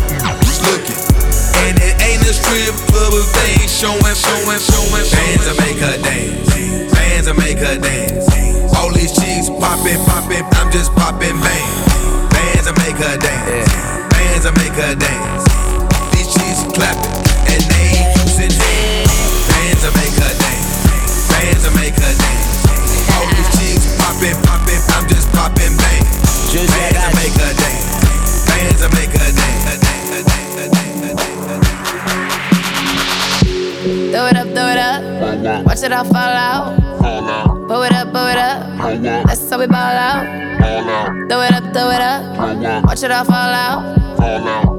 looking. 0.71 1.01
And 1.67 1.75
it 1.83 1.99
ain't 1.99 2.23
a 2.23 2.31
strip 2.31 2.71
club 2.87 3.11
if 3.11 3.27
they 3.35 3.63
ain't 3.63 3.71
showing, 3.71 3.99
showing, 4.15 4.61
showing, 4.63 5.05
Bands 5.11 5.43
that 5.43 5.57
make 5.59 5.79
her 5.83 5.97
dance, 5.99 6.47
bands 6.93 7.25
that 7.27 7.35
make 7.35 7.59
her 7.59 7.77
dance. 7.77 8.31
All 8.77 8.93
these 8.93 9.11
chicks 9.11 9.49
poppin', 9.49 9.99
poppin', 10.05 10.45
I'm 10.55 10.71
just 10.71 10.93
poppin' 10.95 11.35
bands. 11.35 12.31
Bands 12.31 12.65
that 12.71 12.77
make 12.79 12.95
her 12.95 13.17
dance, 13.17 13.71
bands 14.13 14.43
that 14.45 14.55
make 14.55 14.73
her 14.73 14.95
dance. 14.95 15.46
All 35.97 36.03
fall 36.03 36.37
out. 36.49 36.77
Pull 37.67 37.81
it 37.81 37.91
up, 37.91 38.13
pull 38.13 38.27
it 38.27 38.37
up. 38.37 39.25
That's 39.25 39.49
how 39.49 39.57
we 39.57 39.65
ball 39.65 39.97
out. 40.09 40.21
Throw 41.27 41.41
it 41.41 41.53
up, 41.53 41.63
throw 41.73 41.89
it 41.89 42.01
up. 42.01 42.85
Watch 42.85 43.01
it 43.01 43.09
all 43.09 43.25
fall 43.25 43.33
out. 43.65 43.97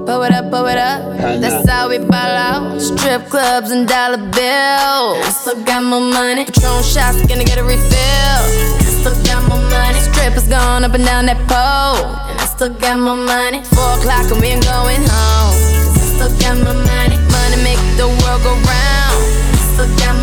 Pull 0.07 0.23
it 0.23 0.33
up, 0.33 0.51
pull 0.51 0.67
it 0.67 0.79
up. 0.79 1.19
That's 1.41 1.69
how 1.69 1.89
we 1.89 1.99
ball 1.99 2.35
out. 2.47 2.81
Strip 2.81 3.27
clubs 3.31 3.73
and 3.73 3.89
dollar 3.89 4.19
bills. 4.19 5.19
I 5.27 5.31
still 5.35 5.61
got 5.65 5.83
more 5.83 6.01
money. 6.01 6.45
Patron 6.45 6.85
shots, 6.85 7.27
gonna 7.27 7.45
get 7.45 7.59
a 7.59 7.65
refill. 7.65 8.43
I 8.79 8.87
still 9.03 9.19
got 9.27 9.43
more 9.49 9.65
money. 9.75 9.99
Strippers 9.99 10.47
going 10.47 10.85
up 10.85 10.95
and 10.95 11.05
down 11.05 11.27
that 11.27 11.43
pole. 11.51 12.15
And 12.31 12.39
I 12.39 12.47
still 12.47 12.71
got 12.71 12.97
more 12.97 13.17
money. 13.17 13.65
Four 13.75 13.99
o'clock 13.99 14.31
and 14.31 14.41
we 14.41 14.55
ain't 14.55 14.63
going 14.63 15.03
home. 15.03 15.55
I 15.99 16.07
still 16.15 16.31
got 16.39 16.63
more 16.63 16.79
money. 16.79 17.19
Money 17.27 17.59
make 17.67 17.83
the 17.99 18.07
world 18.07 18.41
go 18.47 18.55
round. 18.55 19.19
I 19.51 19.59
still 19.75 19.91
got 19.99 20.15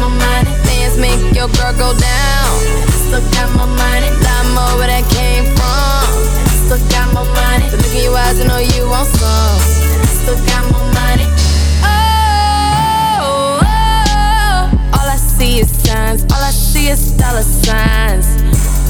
Dance 0.95 1.01
make 1.01 1.35
your 1.35 1.47
girl 1.47 1.73
go 1.73 1.93
down. 1.97 2.59
Still 2.89 3.21
got 3.31 3.49
more 3.55 3.67
money. 3.67 4.09
Lot 4.23 4.45
more 4.55 4.77
where 4.79 4.87
that 4.87 5.03
came 5.11 5.45
from. 5.55 6.07
Still 6.65 6.79
got 6.89 7.13
more 7.13 7.25
money. 7.25 7.69
The 7.69 7.77
look 7.77 7.95
in 7.95 8.03
your 8.03 8.17
eyes, 8.17 8.39
I 8.39 8.47
know 8.47 8.57
you 8.59 8.89
want 8.89 9.07
some. 9.07 9.59
Still 10.07 10.37
got 10.47 10.63
more 10.71 10.87
money. 10.93 11.27
Oh, 11.83 13.59
oh, 13.61 13.67
oh. 14.01 14.99
all 14.99 15.07
I 15.07 15.17
see 15.17 15.59
is 15.59 15.69
signs. 15.83 16.23
All 16.31 16.41
I 16.41 16.51
see 16.51 16.87
is 16.89 17.11
dollar 17.17 17.43
signs. 17.43 18.27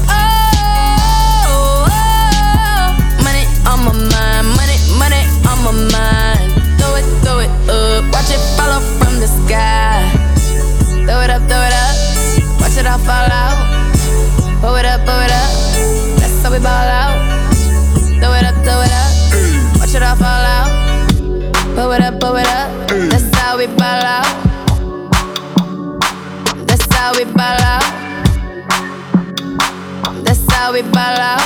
Oh, 0.08 0.10
oh, 0.10 1.86
oh, 1.90 2.88
money 3.24 3.44
on 3.66 3.78
my 3.84 3.92
mind. 3.92 4.46
Money, 4.54 4.78
money 4.98 5.22
on 5.46 5.58
my 5.64 5.72
mind. 5.92 6.52
Throw 6.78 6.94
it, 6.96 7.06
throw 7.22 7.38
it 7.40 7.50
up. 7.70 8.04
Watch 8.12 8.30
it 8.30 8.42
follow 8.56 8.80
from 8.98 9.18
the 9.20 9.26
sky. 9.26 10.04
Throw 11.06 11.20
it 11.22 11.30
up, 11.30 11.42
throw 11.48 11.62
it 11.62 11.72
up. 11.72 11.75
It 12.86 12.90
all 12.90 12.98
fall 12.98 13.32
out. 13.32 13.58
Pull 14.60 14.76
it 14.76 14.86
up, 14.86 15.00
pull 15.00 15.18
it 15.18 15.32
up. 15.32 15.50
That's 16.20 16.40
how 16.40 16.52
we 16.52 16.58
ball 16.60 16.70
out. 16.70 17.18
Throw 18.20 18.32
it 18.32 18.44
up, 18.44 18.54
throw 18.62 18.80
it 18.80 18.92
up. 19.02 19.10
Watch 19.80 19.94
it 19.96 20.04
all 20.04 20.14
fall 20.14 20.46
out. 20.56 20.70
Pull 21.74 21.90
it 21.90 22.00
up, 22.00 22.20
pull 22.20 22.36
it 22.36 22.46
up. 22.46 22.70
That's 23.10 23.34
how 23.34 23.58
we 23.58 23.66
ball 23.66 24.04
out. 24.14 24.30
That's 26.68 26.86
how 26.94 27.12
we 27.16 27.24
ball 27.24 27.60
out. 27.72 27.82
That's 30.24 30.46
how 30.52 30.72
we 30.72 30.82
ball 30.82 31.18
out. 31.32 31.45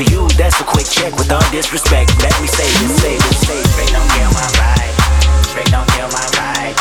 To 0.00 0.06
you, 0.08 0.24
that's 0.40 0.56
a 0.56 0.64
quick 0.64 0.88
check 0.88 1.12
with 1.20 1.28
all 1.28 1.44
disrespect. 1.52 2.08
Let 2.24 2.32
me 2.40 2.48
say 2.48 2.64
this, 2.64 3.04
say 3.04 3.20
this, 3.20 3.36
say 3.44 3.60
this. 3.60 3.68
Straight 3.76 3.92
don't 3.92 4.08
kill 4.16 4.32
my 4.32 4.48
vibe. 4.56 4.96
Straight 5.44 5.68
don't 5.68 5.84
kill 5.92 6.08
my 6.08 6.24
vibe. 6.40 6.76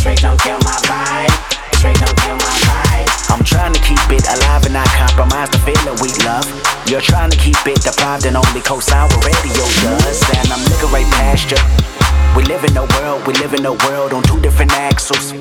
Straight 0.00 0.20
don't 0.24 0.40
kill 0.40 0.56
my 0.64 0.80
vibe. 0.88 1.36
Straight 1.76 2.00
don't 2.00 2.16
kill 2.24 2.32
my 2.40 2.56
vibe. 2.64 3.08
I'm 3.28 3.44
trying 3.44 3.76
to 3.76 3.80
keep 3.84 4.00
it 4.08 4.24
alive 4.24 4.64
and 4.64 4.72
not 4.72 4.88
compromise 4.96 5.52
the 5.52 5.60
feeling 5.68 6.00
we 6.00 6.16
love. 6.24 6.48
You're 6.88 7.04
trying 7.04 7.28
to 7.28 7.36
keep 7.36 7.60
it 7.68 7.84
deprived 7.84 8.24
and 8.24 8.40
only 8.40 8.64
co-sign 8.64 9.04
what 9.12 9.20
radio 9.20 9.68
does. 9.84 10.24
And 10.32 10.48
I'm 10.48 10.64
looking 10.72 10.88
right 10.96 11.08
past 11.20 11.52
you. 11.52 11.60
We 12.32 12.48
live 12.48 12.64
in 12.64 12.72
a 12.80 12.88
world, 12.96 13.26
we 13.28 13.36
live 13.36 13.52
in 13.52 13.68
a 13.68 13.76
world 13.84 14.16
on 14.16 14.22
two 14.22 14.40
different 14.40 14.72
axles. 14.72 15.36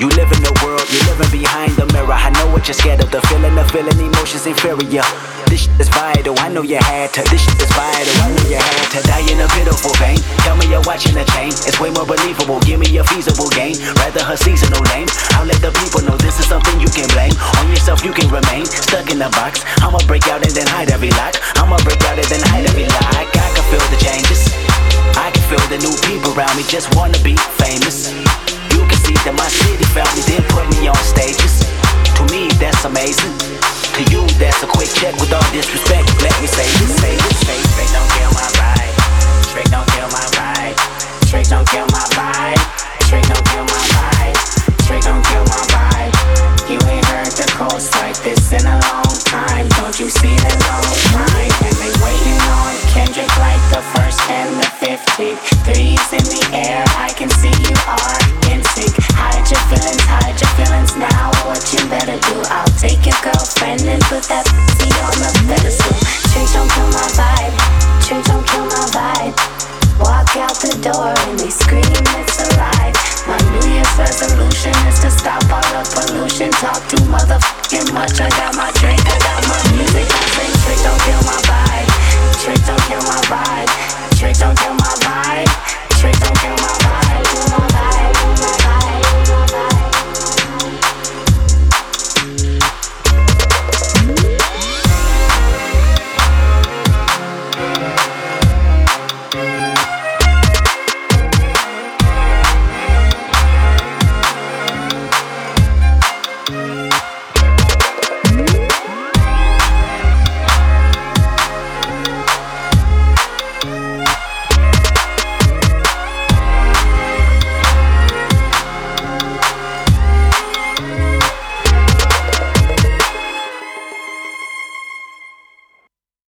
You 0.00 0.08
live 0.16 0.32
in 0.32 0.40
the 0.40 0.56
world, 0.64 0.80
you're 0.88 1.04
living 1.12 1.28
behind 1.44 1.76
the 1.76 1.84
mirror. 1.92 2.16
I 2.16 2.32
know 2.40 2.48
what 2.56 2.64
you're 2.64 2.72
scared 2.72 3.04
of, 3.04 3.10
the 3.10 3.20
feeling 3.28 3.52
of 3.58 3.70
feeling 3.70 4.00
emotions 4.00 4.46
inferior. 4.48 5.04
This 5.50 5.66
shit 5.66 5.82
is 5.82 5.90
vital, 5.90 6.38
I 6.38 6.46
know 6.46 6.62
you 6.62 6.78
had 6.78 7.10
to. 7.18 7.26
This 7.26 7.42
shit 7.42 7.58
is 7.58 7.66
vital, 7.74 8.14
I 8.22 8.30
know 8.30 8.46
you 8.46 8.62
had 8.62 8.86
to 8.94 9.02
die 9.02 9.26
in 9.26 9.42
a 9.42 9.50
pitiful 9.50 9.90
pain. 9.98 10.14
Tell 10.46 10.54
me 10.54 10.70
you're 10.70 10.86
watching 10.86 11.18
a 11.18 11.26
chain, 11.34 11.50
it's 11.66 11.82
way 11.82 11.90
more 11.90 12.06
believable. 12.06 12.62
Give 12.62 12.78
me 12.78 12.86
a 13.02 13.04
feasible 13.10 13.50
game, 13.50 13.74
rather 13.98 14.22
her 14.22 14.38
seasonal 14.38 14.78
name. 14.94 15.10
I'll 15.34 15.50
let 15.50 15.58
the 15.58 15.74
people 15.82 16.06
know 16.06 16.14
this 16.22 16.38
is 16.38 16.46
something 16.46 16.78
you 16.78 16.86
can 16.94 17.10
blame. 17.10 17.34
On 17.58 17.66
yourself, 17.66 18.06
you 18.06 18.14
can 18.14 18.30
remain 18.30 18.62
stuck 18.62 19.10
in 19.10 19.18
a 19.18 19.30
box. 19.34 19.66
I'ma 19.82 19.98
break 20.06 20.30
out 20.30 20.38
and 20.46 20.54
then 20.54 20.70
hide 20.70 20.94
every 20.94 21.10
lock. 21.18 21.34
I'ma 21.58 21.82
break 21.82 21.98
out 22.06 22.14
and 22.14 22.30
then 22.30 22.46
hide 22.54 22.70
every 22.70 22.86
lock. 22.86 23.10
I 23.10 23.26
can 23.26 23.66
feel 23.74 23.82
the 23.90 23.98
changes. 23.98 24.54
I 25.18 25.34
can 25.34 25.42
feel 25.50 25.64
the 25.66 25.82
new 25.82 25.98
people 26.06 26.30
around 26.38 26.54
me 26.54 26.62
just 26.70 26.94
wanna 26.94 27.18
be 27.26 27.34
famous. 27.58 28.14
You 28.70 28.86
can 28.86 29.02
see 29.02 29.18
that 29.26 29.34
my 29.34 29.50
city 29.50 29.82
found 29.90 30.14
me, 30.14 30.22
then 30.30 30.46
put 30.54 30.70
me 30.78 30.86
on 30.86 31.02
stages. 31.02 31.66
To 32.14 32.22
me, 32.30 32.46
that's 32.62 32.86
amazing. 32.86 33.34
To 33.90 34.02
you, 34.12 34.24
that's 34.38 34.62
a 34.62 34.66
quick 34.66 34.88
check 34.94 35.14
with 35.20 35.32
all 35.32 35.42
disrespect. 35.52 36.06
Let 36.22 36.32
me 36.40 36.46
say 36.46 36.64
this, 36.78 36.94
say 37.00 37.16
this, 37.16 37.40
say. 37.44 37.58
Trick 37.74 37.90
don't 37.90 38.08
kill 38.14 38.30
my 38.32 38.46
vibe. 38.56 38.94
Trick 39.50 39.66
don't 39.66 39.86
kill 39.90 40.08
my 40.08 40.24
vibe. 40.38 40.76
Trick 41.28 41.46
don't 41.48 41.68
kill 41.68 41.86
my 41.86 42.06
vibe. 42.14 42.60
Trick 43.08 43.24
don't 43.26 43.44
kill 43.50 43.64
my 43.64 43.82
vibe. 43.92 44.86
Trick 44.86 45.02
don't 45.02 45.24
kill 45.26 45.44
my 45.44 45.60
vibe. 45.74 46.70
You 46.70 46.78
ain't 46.88 47.09
heard 47.70 47.86
like 48.02 48.18
this 48.22 48.52
in 48.52 48.66
a 48.66 48.78
long 48.90 49.14
time. 49.30 49.68
Don't 49.78 49.98
you 50.00 50.10
see 50.10 50.34
the 50.34 50.52
long 50.66 50.90
line? 51.14 51.52
And 51.62 51.76
they 51.78 51.92
waiting 52.02 52.40
on 52.58 52.74
Kendrick 52.90 53.30
like 53.38 53.62
the 53.70 53.82
first 53.94 54.20
and 54.30 54.50
the 54.58 54.66
fifteenth. 54.82 55.38
Threes 55.64 56.02
in 56.12 56.24
the 56.24 56.42
air, 56.52 56.84
I 56.98 57.10
can 57.14 57.30
see 57.30 57.52
you 57.62 57.76
are 57.86 58.18
in 58.50 58.62
sync. 58.74 58.94
Hide 59.14 59.46
your 59.46 59.62
feelings, 59.70 60.02
hide 60.10 60.38
your 60.40 60.50
feelings 60.58 60.96
now. 60.96 61.30
What 61.46 61.62
you 61.72 61.82
better 61.88 62.18
do? 62.18 62.42
I'll 62.50 62.74
take 62.78 63.06
your 63.06 63.18
girlfriend 63.22 63.82
and 63.86 64.02
put 64.10 64.24
that 64.26 64.46
on 64.50 65.16
the 65.22 65.30
pedestal. 65.46 65.94
Change 66.34 66.52
don't 66.52 66.70
kill 66.70 66.88
my 66.90 67.06
vibe. 67.14 67.54
Change 68.06 68.26
don't 68.26 68.46
kill 68.46 68.66
my 68.66 68.84
vibe. 68.90 69.69
Walk 70.00 70.32
out 70.36 70.56
the 70.58 70.72
door 70.80 71.12
and 71.28 71.38
they 71.38 71.50
scream 71.50 71.84
it's 71.84 72.40
a. 72.40 72.50
My 73.28 73.36
New 73.52 73.68
Year's 73.70 73.94
resolution 73.98 74.74
is 74.88 74.98
to 75.00 75.10
stop 75.10 75.44
all 75.52 75.62
the 75.70 75.84
pollution. 75.92 76.50
Talk 76.50 76.82
too 76.88 76.96
motherfucking 77.06 77.92
much. 77.92 78.18
I 78.20 78.28
got 78.30 78.56
my 78.56 78.72
drink, 78.80 78.98
I 79.06 79.18
got 79.22 79.44
my 79.46 79.60
music. 79.76 80.08
I 80.08 80.20
sing 80.34 80.54
trick, 80.64 80.80
don't 80.82 81.00
kill 81.06 81.22
my 81.28 81.38
vibe. 81.46 81.90
Trick, 82.42 82.60
don't 82.66 82.82
kill 82.88 83.02
my 83.06 83.20
vibe. 83.30 83.70
Trick, 84.18 84.36
don't 84.38 84.58
kill 84.58 84.74
my 84.74 84.94
vibe. 85.04 85.50
Trick, 86.00 86.16
don't 86.18 86.38
kill 86.40 86.56
my 86.56 86.74
vibe. 86.82 87.69